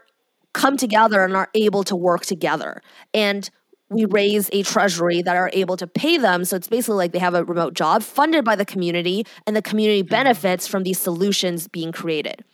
come 0.53 0.77
together 0.77 1.25
and 1.25 1.35
are 1.35 1.49
able 1.55 1.83
to 1.85 1.97
work 1.97 2.27
together? 2.27 2.83
And 3.15 3.51
we 3.93 4.05
raise 4.07 4.49
a 4.53 4.63
treasury 4.63 5.23
that 5.23 5.37
are 5.37 5.51
able 5.53 5.77
to 5.77 5.87
pay 5.87 6.19
them. 6.19 6.45
So 6.45 6.57
it's 6.57 6.69
basically 6.69 6.97
like 6.97 7.13
they 7.13 7.19
have 7.19 7.35
a 7.35 7.45
remote 7.45 7.75
job 7.75 8.03
funded 8.03 8.45
by 8.45 8.57
the 8.57 8.65
community, 8.65 9.27
and 9.47 9.55
the 9.55 9.63
community 9.63 10.03
mm-hmm. 10.03 10.11
benefits 10.11 10.67
from 10.67 10.83
these 10.83 10.99
solutions 10.99 11.69
being 11.69 11.93
created. 11.93 12.45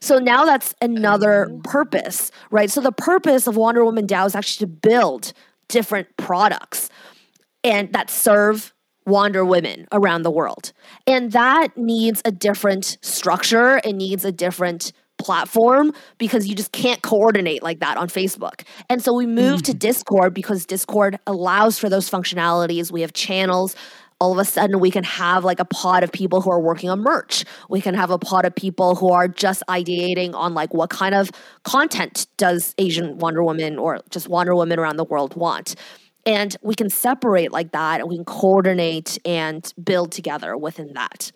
So 0.00 0.18
now 0.18 0.44
that's 0.44 0.74
another 0.80 1.50
purpose, 1.64 2.30
right? 2.50 2.70
So 2.70 2.80
the 2.80 2.92
purpose 2.92 3.46
of 3.46 3.56
Wonder 3.56 3.84
Woman 3.84 4.06
DAO 4.06 4.26
is 4.26 4.34
actually 4.34 4.66
to 4.66 4.72
build 4.72 5.32
different 5.68 6.08
products 6.16 6.88
and 7.64 7.92
that 7.92 8.10
serve 8.10 8.72
Wonder 9.06 9.44
Women 9.44 9.88
around 9.92 10.22
the 10.22 10.30
world. 10.30 10.72
And 11.06 11.32
that 11.32 11.76
needs 11.76 12.20
a 12.24 12.30
different 12.30 12.98
structure, 13.00 13.80
it 13.84 13.94
needs 13.94 14.24
a 14.24 14.32
different 14.32 14.92
platform 15.18 15.92
because 16.18 16.46
you 16.46 16.54
just 16.54 16.72
can't 16.72 17.02
coordinate 17.02 17.62
like 17.62 17.80
that 17.80 17.96
on 17.96 18.08
Facebook. 18.08 18.62
And 18.88 19.02
so 19.02 19.12
we 19.12 19.26
moved 19.26 19.64
mm. 19.64 19.66
to 19.66 19.74
Discord 19.74 20.34
because 20.34 20.64
Discord 20.64 21.18
allows 21.26 21.78
for 21.78 21.88
those 21.88 22.08
functionalities. 22.08 22.90
We 22.90 23.02
have 23.02 23.12
channels. 23.12 23.76
All 24.20 24.32
of 24.32 24.38
a 24.38 24.44
sudden, 24.44 24.80
we 24.80 24.90
can 24.90 25.04
have 25.04 25.44
like 25.44 25.60
a 25.60 25.64
pod 25.64 26.02
of 26.02 26.10
people 26.10 26.40
who 26.40 26.50
are 26.50 26.60
working 26.60 26.90
on 26.90 27.00
merch. 27.00 27.44
We 27.68 27.80
can 27.80 27.94
have 27.94 28.10
a 28.10 28.18
pod 28.18 28.44
of 28.44 28.54
people 28.54 28.96
who 28.96 29.12
are 29.12 29.28
just 29.28 29.62
ideating 29.68 30.34
on 30.34 30.54
like 30.54 30.74
what 30.74 30.90
kind 30.90 31.14
of 31.14 31.30
content 31.62 32.26
does 32.36 32.74
Asian 32.78 33.18
Wonder 33.18 33.44
Woman 33.44 33.78
or 33.78 34.00
just 34.10 34.28
Wonder 34.28 34.56
Woman 34.56 34.80
around 34.80 34.96
the 34.96 35.04
world 35.04 35.36
want. 35.36 35.76
And 36.26 36.56
we 36.62 36.74
can 36.74 36.90
separate 36.90 37.52
like 37.52 37.72
that 37.72 38.00
and 38.00 38.08
we 38.08 38.16
can 38.16 38.24
coordinate 38.24 39.18
and 39.24 39.72
build 39.82 40.10
together 40.10 40.56
within 40.56 40.94
that. 40.94 41.30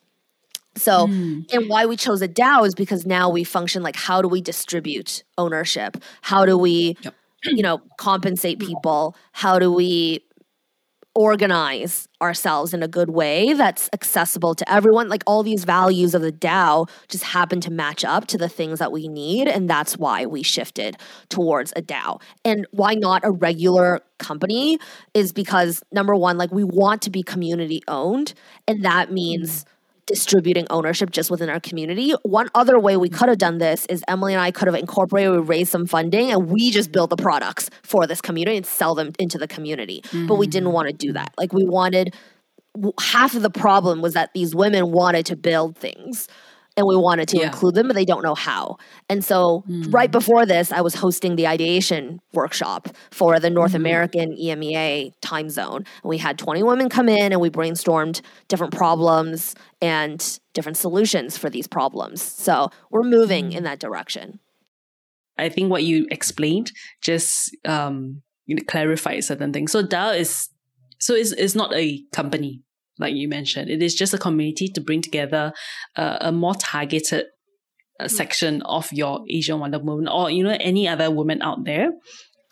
So, 0.74 1.06
mm. 1.06 1.52
and 1.52 1.68
why 1.68 1.86
we 1.86 1.96
chose 1.96 2.22
a 2.22 2.28
DAO 2.28 2.66
is 2.66 2.74
because 2.74 3.04
now 3.04 3.28
we 3.28 3.44
function 3.44 3.82
like 3.82 3.96
how 3.96 4.22
do 4.22 4.28
we 4.28 4.40
distribute 4.40 5.22
ownership? 5.36 5.96
How 6.22 6.46
do 6.46 6.56
we, 6.56 6.96
yep. 7.02 7.14
you 7.44 7.62
know, 7.62 7.82
compensate 7.98 8.58
people? 8.58 9.16
How 9.32 9.58
do 9.58 9.70
we 9.70 10.24
organize 11.14 12.08
ourselves 12.22 12.72
in 12.72 12.82
a 12.82 12.88
good 12.88 13.10
way 13.10 13.52
that's 13.52 13.90
accessible 13.92 14.54
to 14.54 14.72
everyone? 14.72 15.10
Like 15.10 15.22
all 15.26 15.42
these 15.42 15.64
values 15.64 16.14
of 16.14 16.22
the 16.22 16.32
DAO 16.32 16.88
just 17.08 17.24
happen 17.24 17.60
to 17.60 17.70
match 17.70 18.02
up 18.02 18.26
to 18.28 18.38
the 18.38 18.48
things 18.48 18.78
that 18.78 18.92
we 18.92 19.08
need. 19.08 19.48
And 19.48 19.68
that's 19.68 19.98
why 19.98 20.24
we 20.24 20.42
shifted 20.42 20.96
towards 21.28 21.74
a 21.76 21.82
DAO. 21.82 22.20
And 22.46 22.66
why 22.70 22.94
not 22.94 23.24
a 23.24 23.30
regular 23.30 24.00
company 24.18 24.78
is 25.12 25.32
because 25.32 25.82
number 25.92 26.16
one, 26.16 26.38
like 26.38 26.50
we 26.50 26.64
want 26.64 27.02
to 27.02 27.10
be 27.10 27.22
community 27.22 27.82
owned. 27.88 28.32
And 28.66 28.82
that 28.84 29.12
means, 29.12 29.64
mm 29.64 29.68
distributing 30.06 30.66
ownership 30.70 31.10
just 31.10 31.30
within 31.30 31.48
our 31.48 31.60
community. 31.60 32.12
One 32.22 32.48
other 32.54 32.78
way 32.78 32.96
we 32.96 33.08
could 33.08 33.28
have 33.28 33.38
done 33.38 33.58
this 33.58 33.86
is 33.86 34.02
Emily 34.08 34.34
and 34.34 34.42
I 34.42 34.50
could 34.50 34.66
have 34.66 34.74
incorporated, 34.74 35.32
we 35.32 35.38
raised 35.38 35.70
some 35.70 35.86
funding, 35.86 36.30
and 36.30 36.50
we 36.50 36.70
just 36.70 36.92
build 36.92 37.10
the 37.10 37.16
products 37.16 37.70
for 37.82 38.06
this 38.06 38.20
community 38.20 38.56
and 38.56 38.66
sell 38.66 38.94
them 38.94 39.12
into 39.18 39.38
the 39.38 39.48
community. 39.48 40.02
Mm-hmm. 40.06 40.26
But 40.26 40.36
we 40.36 40.46
didn't 40.46 40.68
mm. 40.68 40.72
want 40.72 40.88
to 40.88 40.94
do 40.94 41.12
that. 41.12 41.32
Like 41.38 41.52
we 41.52 41.64
wanted 41.64 42.14
half 43.00 43.34
of 43.34 43.42
the 43.42 43.50
problem 43.50 44.00
was 44.00 44.14
that 44.14 44.32
these 44.34 44.54
women 44.54 44.90
wanted 44.90 45.26
to 45.26 45.36
build 45.36 45.76
things 45.76 46.28
and 46.76 46.86
we 46.86 46.96
wanted 46.96 47.28
to 47.28 47.38
yeah. 47.38 47.46
include 47.46 47.74
them, 47.74 47.88
but 47.88 47.94
they 47.94 48.04
don't 48.04 48.22
know 48.22 48.34
how. 48.34 48.78
And 49.08 49.24
so, 49.24 49.64
mm. 49.68 49.92
right 49.92 50.10
before 50.10 50.46
this, 50.46 50.72
I 50.72 50.80
was 50.80 50.94
hosting 50.94 51.36
the 51.36 51.46
ideation 51.46 52.20
workshop 52.32 52.88
for 53.10 53.38
the 53.38 53.50
North 53.50 53.72
mm. 53.72 53.76
American 53.76 54.36
EMEA 54.36 55.12
time 55.20 55.50
zone. 55.50 55.84
And 56.02 56.08
we 56.08 56.18
had 56.18 56.38
20 56.38 56.62
women 56.62 56.88
come 56.88 57.08
in 57.08 57.32
and 57.32 57.40
we 57.40 57.50
brainstormed 57.50 58.22
different 58.48 58.74
problems 58.74 59.54
and 59.80 60.38
different 60.54 60.78
solutions 60.78 61.36
for 61.36 61.50
these 61.50 61.66
problems. 61.66 62.22
So, 62.22 62.70
we're 62.90 63.02
moving 63.02 63.50
mm. 63.50 63.56
in 63.56 63.64
that 63.64 63.78
direction. 63.78 64.40
I 65.38 65.48
think 65.48 65.70
what 65.70 65.82
you 65.82 66.06
explained 66.10 66.72
just 67.00 67.56
um, 67.64 68.22
clarified 68.66 69.24
certain 69.24 69.52
things. 69.52 69.72
So, 69.72 69.82
DAO 69.82 70.18
is 70.18 70.48
so 71.02 71.14
it's, 71.14 71.32
it's 71.32 71.56
not 71.56 71.74
a 71.74 72.00
company 72.12 72.62
like 73.02 73.14
you 73.14 73.28
mentioned. 73.28 73.70
It 73.70 73.82
is 73.82 73.94
just 73.94 74.14
a 74.14 74.18
community 74.18 74.68
to 74.68 74.80
bring 74.80 75.02
together 75.02 75.52
uh, 75.96 76.18
a 76.20 76.32
more 76.32 76.54
targeted 76.54 77.26
uh, 78.00 78.04
hmm. 78.04 78.08
section 78.08 78.62
of 78.62 78.90
your 78.92 79.24
Asian 79.28 79.60
Wonder 79.60 79.78
Woman 79.78 80.08
or, 80.08 80.30
you 80.30 80.42
know, 80.42 80.56
any 80.60 80.88
other 80.88 81.10
woman 81.10 81.42
out 81.42 81.64
there 81.64 81.90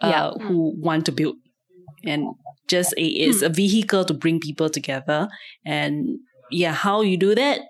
uh, 0.00 0.08
yeah. 0.38 0.46
who 0.46 0.74
want 0.78 1.06
to 1.06 1.12
build. 1.12 1.36
And 2.04 2.34
just 2.68 2.92
a, 2.98 3.02
it's 3.02 3.40
hmm. 3.40 3.46
a 3.46 3.48
vehicle 3.48 4.04
to 4.04 4.14
bring 4.14 4.40
people 4.40 4.68
together. 4.68 5.28
And 5.64 6.18
yeah, 6.50 6.72
how 6.72 7.00
you 7.00 7.16
do 7.16 7.34
that, 7.34 7.60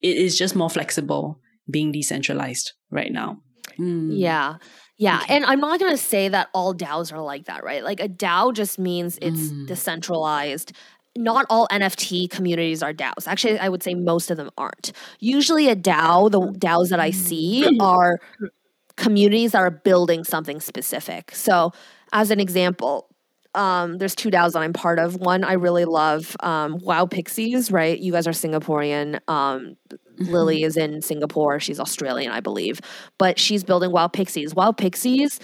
it 0.00 0.16
is 0.16 0.36
just 0.36 0.56
more 0.56 0.70
flexible 0.70 1.38
being 1.70 1.92
decentralized 1.92 2.72
right 2.90 3.12
now. 3.12 3.38
Mm. 3.78 4.10
Yeah. 4.18 4.56
Yeah, 4.98 5.20
okay. 5.22 5.34
and 5.34 5.44
I'm 5.44 5.58
not 5.58 5.80
going 5.80 5.90
to 5.90 5.98
say 5.98 6.28
that 6.28 6.48
all 6.54 6.74
DAOs 6.74 7.12
are 7.12 7.20
like 7.20 7.46
that, 7.46 7.64
right? 7.64 7.82
Like 7.82 7.98
a 7.98 8.08
DAO 8.08 8.54
just 8.54 8.78
means 8.78 9.18
it's 9.20 9.50
mm. 9.50 9.66
decentralized 9.66 10.72
not 11.16 11.46
all 11.50 11.68
NFT 11.70 12.30
communities 12.30 12.82
are 12.82 12.92
DAOs. 12.92 13.26
Actually, 13.26 13.58
I 13.58 13.68
would 13.68 13.82
say 13.82 13.94
most 13.94 14.30
of 14.30 14.36
them 14.36 14.50
aren't. 14.56 14.92
Usually, 15.20 15.68
a 15.68 15.76
DAO, 15.76 16.30
the 16.30 16.40
DAOs 16.40 16.88
that 16.88 17.00
I 17.00 17.10
see 17.10 17.78
are 17.80 18.18
communities 18.96 19.52
that 19.52 19.58
are 19.58 19.70
building 19.70 20.24
something 20.24 20.60
specific. 20.60 21.34
So, 21.34 21.72
as 22.12 22.30
an 22.30 22.40
example, 22.40 23.08
um, 23.54 23.98
there's 23.98 24.14
two 24.14 24.30
DAOs 24.30 24.52
that 24.52 24.62
I'm 24.62 24.72
part 24.72 24.98
of. 24.98 25.16
One 25.16 25.44
I 25.44 25.54
really 25.54 25.84
love, 25.84 26.36
um, 26.40 26.78
Wow 26.78 27.06
Pixies, 27.06 27.70
right? 27.70 27.98
You 27.98 28.12
guys 28.12 28.26
are 28.26 28.32
Singaporean. 28.32 29.20
Um, 29.28 29.76
mm-hmm. 29.90 30.24
Lily 30.24 30.62
is 30.62 30.76
in 30.76 31.02
Singapore. 31.02 31.60
She's 31.60 31.78
Australian, 31.78 32.32
I 32.32 32.40
believe. 32.40 32.80
But 33.18 33.38
she's 33.38 33.64
building 33.64 33.92
Wow 33.92 34.08
Pixies. 34.08 34.54
Wow 34.54 34.72
Pixies 34.72 35.38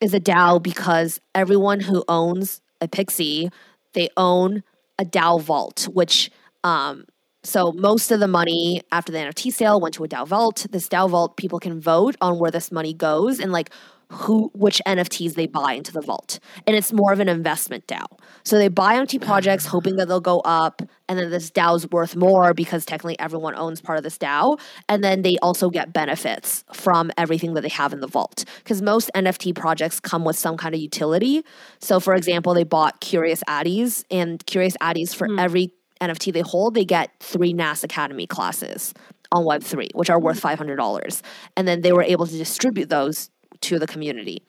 is 0.00 0.14
a 0.14 0.20
DAO 0.20 0.60
because 0.60 1.20
everyone 1.34 1.78
who 1.78 2.04
owns 2.08 2.60
a 2.80 2.88
pixie, 2.88 3.50
they 3.94 4.08
own 4.16 4.64
a 4.98 5.04
DAO 5.04 5.40
vault, 5.40 5.88
which 5.92 6.30
um, 6.64 7.04
so 7.44 7.72
most 7.72 8.10
of 8.10 8.20
the 8.20 8.28
money 8.28 8.82
after 8.92 9.10
the 9.10 9.18
NFT 9.18 9.52
sale 9.52 9.80
went 9.80 9.94
to 9.94 10.04
a 10.04 10.08
DAO 10.08 10.26
vault. 10.26 10.66
This 10.70 10.88
DAO 10.88 11.10
vault, 11.10 11.36
people 11.36 11.58
can 11.58 11.80
vote 11.80 12.16
on 12.20 12.38
where 12.38 12.50
this 12.50 12.70
money 12.70 12.94
goes 12.94 13.40
and 13.40 13.50
like 13.50 13.70
who 14.12 14.50
which 14.54 14.80
NFTs 14.86 15.34
they 15.34 15.46
buy 15.46 15.72
into 15.72 15.90
the 15.90 16.02
vault. 16.02 16.38
And 16.66 16.76
it's 16.76 16.92
more 16.92 17.12
of 17.12 17.20
an 17.20 17.28
investment 17.28 17.86
DAO. 17.86 18.04
So 18.44 18.58
they 18.58 18.68
buy 18.68 18.94
NFT 18.94 19.24
projects 19.24 19.64
hoping 19.64 19.96
that 19.96 20.06
they'll 20.08 20.20
go 20.20 20.40
up 20.40 20.82
and 21.08 21.18
then 21.18 21.30
this 21.30 21.50
DAO's 21.50 21.88
worth 21.90 22.14
more 22.14 22.52
because 22.52 22.84
technically 22.84 23.18
everyone 23.18 23.54
owns 23.54 23.80
part 23.80 23.98
of 23.98 24.04
this 24.04 24.18
DAO. 24.18 24.60
And 24.88 25.02
then 25.02 25.22
they 25.22 25.36
also 25.42 25.70
get 25.70 25.92
benefits 25.92 26.64
from 26.72 27.10
everything 27.16 27.54
that 27.54 27.62
they 27.62 27.70
have 27.70 27.92
in 27.92 28.00
the 28.00 28.06
vault. 28.06 28.44
Because 28.58 28.82
most 28.82 29.10
NFT 29.14 29.54
projects 29.54 29.98
come 29.98 30.24
with 30.24 30.36
some 30.36 30.56
kind 30.56 30.74
of 30.74 30.80
utility. 30.80 31.42
So 31.78 31.98
for 31.98 32.14
example, 32.14 32.52
they 32.54 32.64
bought 32.64 33.00
Curious 33.00 33.42
Addys 33.48 34.04
and 34.10 34.44
Curious 34.46 34.76
Addys 34.80 35.14
for 35.14 35.26
mm. 35.26 35.40
every 35.40 35.72
NFT 36.02 36.32
they 36.32 36.40
hold, 36.40 36.74
they 36.74 36.84
get 36.84 37.10
three 37.20 37.52
NAS 37.52 37.84
Academy 37.84 38.26
classes 38.26 38.92
on 39.30 39.44
Web3, 39.44 39.94
which 39.94 40.10
are 40.10 40.20
worth 40.20 40.40
$500. 40.40 41.22
And 41.56 41.66
then 41.66 41.80
they 41.80 41.92
were 41.92 42.02
able 42.02 42.26
to 42.26 42.36
distribute 42.36 42.88
those 42.88 43.30
to 43.62 43.78
the 43.78 43.86
community. 43.86 44.42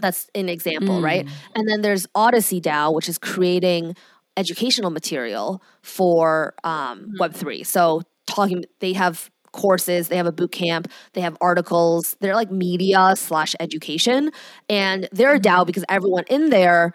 That's 0.00 0.28
an 0.34 0.48
example, 0.48 1.00
mm. 1.00 1.04
right? 1.04 1.28
And 1.54 1.68
then 1.68 1.82
there's 1.82 2.06
Odyssey 2.14 2.60
DAO, 2.60 2.92
which 2.92 3.08
is 3.08 3.18
creating 3.18 3.94
educational 4.36 4.90
material 4.90 5.62
for 5.82 6.54
um, 6.64 7.12
mm. 7.12 7.20
Web3. 7.20 7.64
So 7.64 8.02
talking, 8.26 8.64
they 8.80 8.94
have 8.94 9.30
courses, 9.52 10.08
they 10.08 10.16
have 10.16 10.26
a 10.26 10.32
boot 10.32 10.50
camp, 10.50 10.90
they 11.12 11.20
have 11.20 11.36
articles. 11.40 12.16
They're 12.20 12.34
like 12.34 12.50
media 12.50 13.14
slash 13.16 13.54
education, 13.60 14.30
and 14.68 15.08
they're 15.12 15.34
a 15.34 15.40
DAO 15.40 15.58
mm-hmm. 15.58 15.66
because 15.66 15.84
everyone 15.88 16.24
in 16.28 16.50
there 16.50 16.94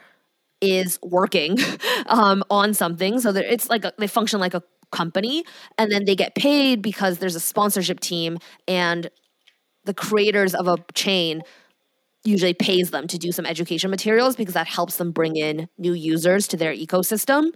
is 0.59 0.99
working 1.03 1.57
um, 2.07 2.43
on 2.49 2.73
something. 2.73 3.19
So 3.19 3.29
it's 3.29 3.69
like 3.69 3.85
a, 3.85 3.93
they 3.97 4.07
function 4.07 4.39
like 4.39 4.53
a 4.53 4.63
company, 4.91 5.43
and 5.77 5.91
then 5.91 6.05
they 6.05 6.15
get 6.15 6.35
paid 6.35 6.81
because 6.81 7.19
there's 7.19 7.35
a 7.35 7.39
sponsorship 7.39 7.99
team 7.99 8.37
and 8.67 9.09
the 9.87 9.93
creators 9.93 10.53
of 10.53 10.67
a 10.67 10.77
chain 10.93 11.41
usually 12.23 12.53
pays 12.53 12.91
them 12.91 13.07
to 13.07 13.17
do 13.17 13.31
some 13.31 13.45
education 13.45 13.89
materials 13.89 14.35
because 14.35 14.53
that 14.53 14.67
helps 14.67 14.97
them 14.97 15.11
bring 15.11 15.35
in 15.35 15.67
new 15.77 15.93
users 15.93 16.47
to 16.49 16.57
their 16.57 16.73
ecosystem 16.73 17.51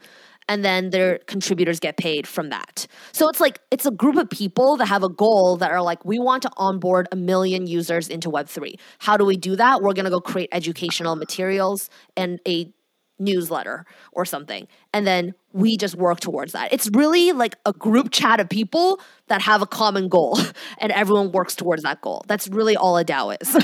and 0.48 0.66
then 0.66 0.90
their 0.90 1.20
contributors 1.28 1.80
get 1.80 1.98
paid 1.98 2.26
from 2.28 2.50
that. 2.50 2.88
So 3.12 3.30
it's 3.30 3.40
like 3.40 3.60
it's 3.70 3.86
a 3.86 3.92
group 3.92 4.16
of 4.16 4.30
people 4.30 4.78
that 4.78 4.88
have 4.88 5.04
a 5.04 5.10
goal 5.10 5.58
that 5.58 5.72
are 5.72 5.82
like 5.82 6.04
we 6.04 6.20
want 6.20 6.44
to 6.44 6.52
onboard 6.58 7.08
a 7.12 7.16
million 7.16 7.68
users 7.68 8.08
into 8.08 8.30
web3. 8.30 8.80
How 9.00 9.18
do 9.18 9.26
we 9.26 9.38
do 9.38 9.56
that? 9.56 9.82
We're 9.82 9.94
going 9.94 10.06
to 10.06 10.12
go 10.12 10.22
create 10.22 10.50
educational 10.52 11.16
materials 11.16 11.90
and 12.18 12.40
a 12.48 12.72
newsletter 13.22 13.86
or 14.12 14.26
something. 14.26 14.68
And 14.94 15.08
then 15.08 15.34
we 15.54 15.78
just 15.78 15.96
work 15.96 16.20
towards 16.20 16.54
that. 16.54 16.74
It's 16.74 16.90
really 16.94 17.32
like 17.32 17.56
a 17.66 17.74
group 17.74 18.12
chat 18.12 18.40
of 18.40 18.50
people 18.50 19.00
that 19.28 19.42
have 19.42 19.62
a 19.62 19.68
common 19.68 20.10
goal 20.10 20.38
and 20.80 20.92
everyone 20.92 21.32
works 21.32 21.56
towards 21.56 21.84
that 21.84 22.02
goal. 22.02 22.24
That's 22.28 22.48
really 22.48 22.76
all 22.76 22.98
a 22.98 23.06
DAO 23.06 23.38
is. 23.40 23.56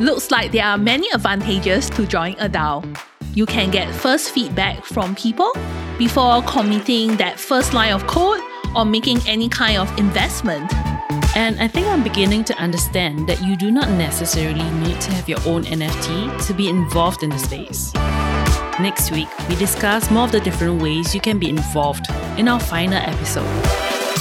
Looks 0.00 0.30
like 0.30 0.52
there 0.52 0.64
are 0.64 0.78
many 0.78 1.08
advantages 1.12 1.90
to 1.90 2.06
join 2.06 2.32
a 2.38 2.48
DAO. 2.48 2.98
You 3.34 3.46
can 3.46 3.70
get 3.70 3.94
first 3.94 4.30
feedback 4.30 4.84
from 4.84 5.14
people 5.14 5.52
before 5.98 6.42
committing 6.42 7.16
that 7.18 7.38
first 7.38 7.74
line 7.74 7.92
of 7.92 8.06
code 8.06 8.40
or 8.74 8.84
making 8.84 9.20
any 9.26 9.48
kind 9.48 9.76
of 9.76 9.98
investment. 9.98 10.72
And 11.36 11.60
I 11.60 11.68
think 11.68 11.86
I'm 11.86 12.02
beginning 12.02 12.44
to 12.44 12.54
understand 12.54 13.28
that 13.28 13.42
you 13.42 13.56
do 13.56 13.70
not 13.70 13.88
necessarily 13.90 14.68
need 14.80 15.00
to 15.00 15.12
have 15.12 15.28
your 15.28 15.38
own 15.46 15.64
NFT 15.64 16.46
to 16.46 16.54
be 16.54 16.68
involved 16.68 17.22
in 17.22 17.30
the 17.30 17.38
space. 17.38 17.94
Next 18.80 19.10
week, 19.10 19.28
we 19.48 19.56
discuss 19.56 20.10
more 20.10 20.24
of 20.24 20.32
the 20.32 20.40
different 20.40 20.82
ways 20.82 21.14
you 21.14 21.20
can 21.20 21.38
be 21.38 21.48
involved 21.48 22.06
in 22.36 22.48
our 22.48 22.58
final 22.58 22.94
episode. 22.94 23.46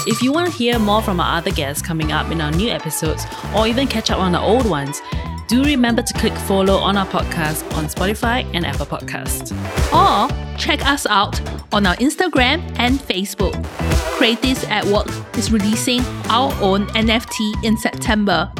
If 0.05 0.21
you 0.21 0.31
want 0.31 0.51
to 0.51 0.57
hear 0.57 0.77
more 0.79 1.01
from 1.01 1.19
our 1.19 1.37
other 1.37 1.51
guests 1.51 1.81
coming 1.81 2.11
up 2.11 2.31
in 2.31 2.41
our 2.41 2.51
new 2.51 2.69
episodes 2.69 3.25
or 3.55 3.67
even 3.67 3.87
catch 3.87 4.11
up 4.11 4.19
on 4.19 4.31
the 4.31 4.39
old 4.39 4.69
ones, 4.69 5.01
do 5.47 5.63
remember 5.63 6.01
to 6.03 6.13
click 6.13 6.33
follow 6.33 6.75
on 6.75 6.95
our 6.95 7.07
podcast 7.07 7.63
on 7.75 7.85
Spotify 7.85 8.49
and 8.53 8.65
Apple 8.65 8.85
Podcasts. 8.85 9.51
Or 9.91 10.29
check 10.57 10.85
us 10.85 11.07
out 11.07 11.41
on 11.73 11.85
our 11.85 11.95
Instagram 11.95 12.61
and 12.77 12.99
Facebook. 12.99 13.53
Creatives 14.17 14.67
at 14.69 14.85
Work 14.85 15.28
is 15.39 15.53
releasing 15.53 16.01
our 16.29 16.53
own 16.61 16.85
NFT 16.87 17.63
in 17.63 17.77
September. 17.77 18.51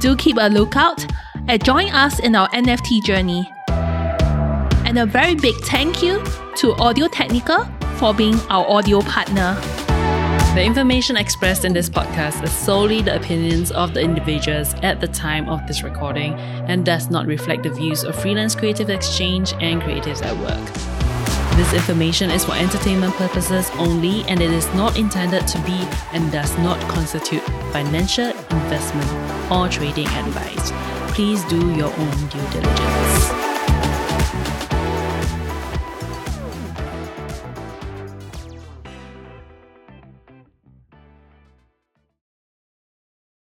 Do 0.00 0.14
keep 0.14 0.36
a 0.38 0.50
lookout 0.50 1.04
and 1.48 1.64
join 1.64 1.88
us 1.90 2.18
in 2.18 2.36
our 2.36 2.48
NFT 2.50 3.02
journey. 3.02 3.50
And 3.68 4.98
a 4.98 5.06
very 5.06 5.34
big 5.34 5.54
thank 5.64 6.02
you 6.02 6.22
to 6.56 6.74
Audio 6.74 7.08
Technica 7.08 7.72
for 7.96 8.12
being 8.12 8.38
our 8.50 8.68
audio 8.68 9.00
partner. 9.00 9.54
The 10.54 10.62
information 10.62 11.16
expressed 11.16 11.64
in 11.64 11.72
this 11.72 11.88
podcast 11.88 12.44
is 12.44 12.52
solely 12.52 13.00
the 13.00 13.16
opinions 13.16 13.70
of 13.72 13.94
the 13.94 14.02
individuals 14.02 14.74
at 14.82 15.00
the 15.00 15.08
time 15.08 15.48
of 15.48 15.66
this 15.66 15.82
recording 15.82 16.34
and 16.68 16.84
does 16.84 17.08
not 17.10 17.26
reflect 17.26 17.62
the 17.62 17.70
views 17.70 18.04
of 18.04 18.14
Freelance 18.14 18.54
Creative 18.54 18.90
Exchange 18.90 19.54
and 19.60 19.80
Creatives 19.80 20.22
at 20.22 20.36
Work. 20.36 21.05
This 21.54 21.72
information 21.72 22.30
is 22.30 22.44
for 22.44 22.52
entertainment 22.52 23.14
purposes 23.14 23.70
only 23.78 24.24
and 24.24 24.40
it 24.40 24.50
is 24.50 24.66
not 24.74 24.98
intended 24.98 25.46
to 25.46 25.58
be 25.60 25.78
and 26.12 26.30
does 26.32 26.56
not 26.58 26.80
constitute 26.88 27.42
financial, 27.72 28.28
investment, 28.50 29.10
or 29.50 29.68
trading 29.68 30.08
advice. 30.08 30.72
Please 31.14 31.42
do 31.44 31.74
your 31.74 31.92
own 31.92 32.16
due 32.28 32.46
diligence. 32.50 33.15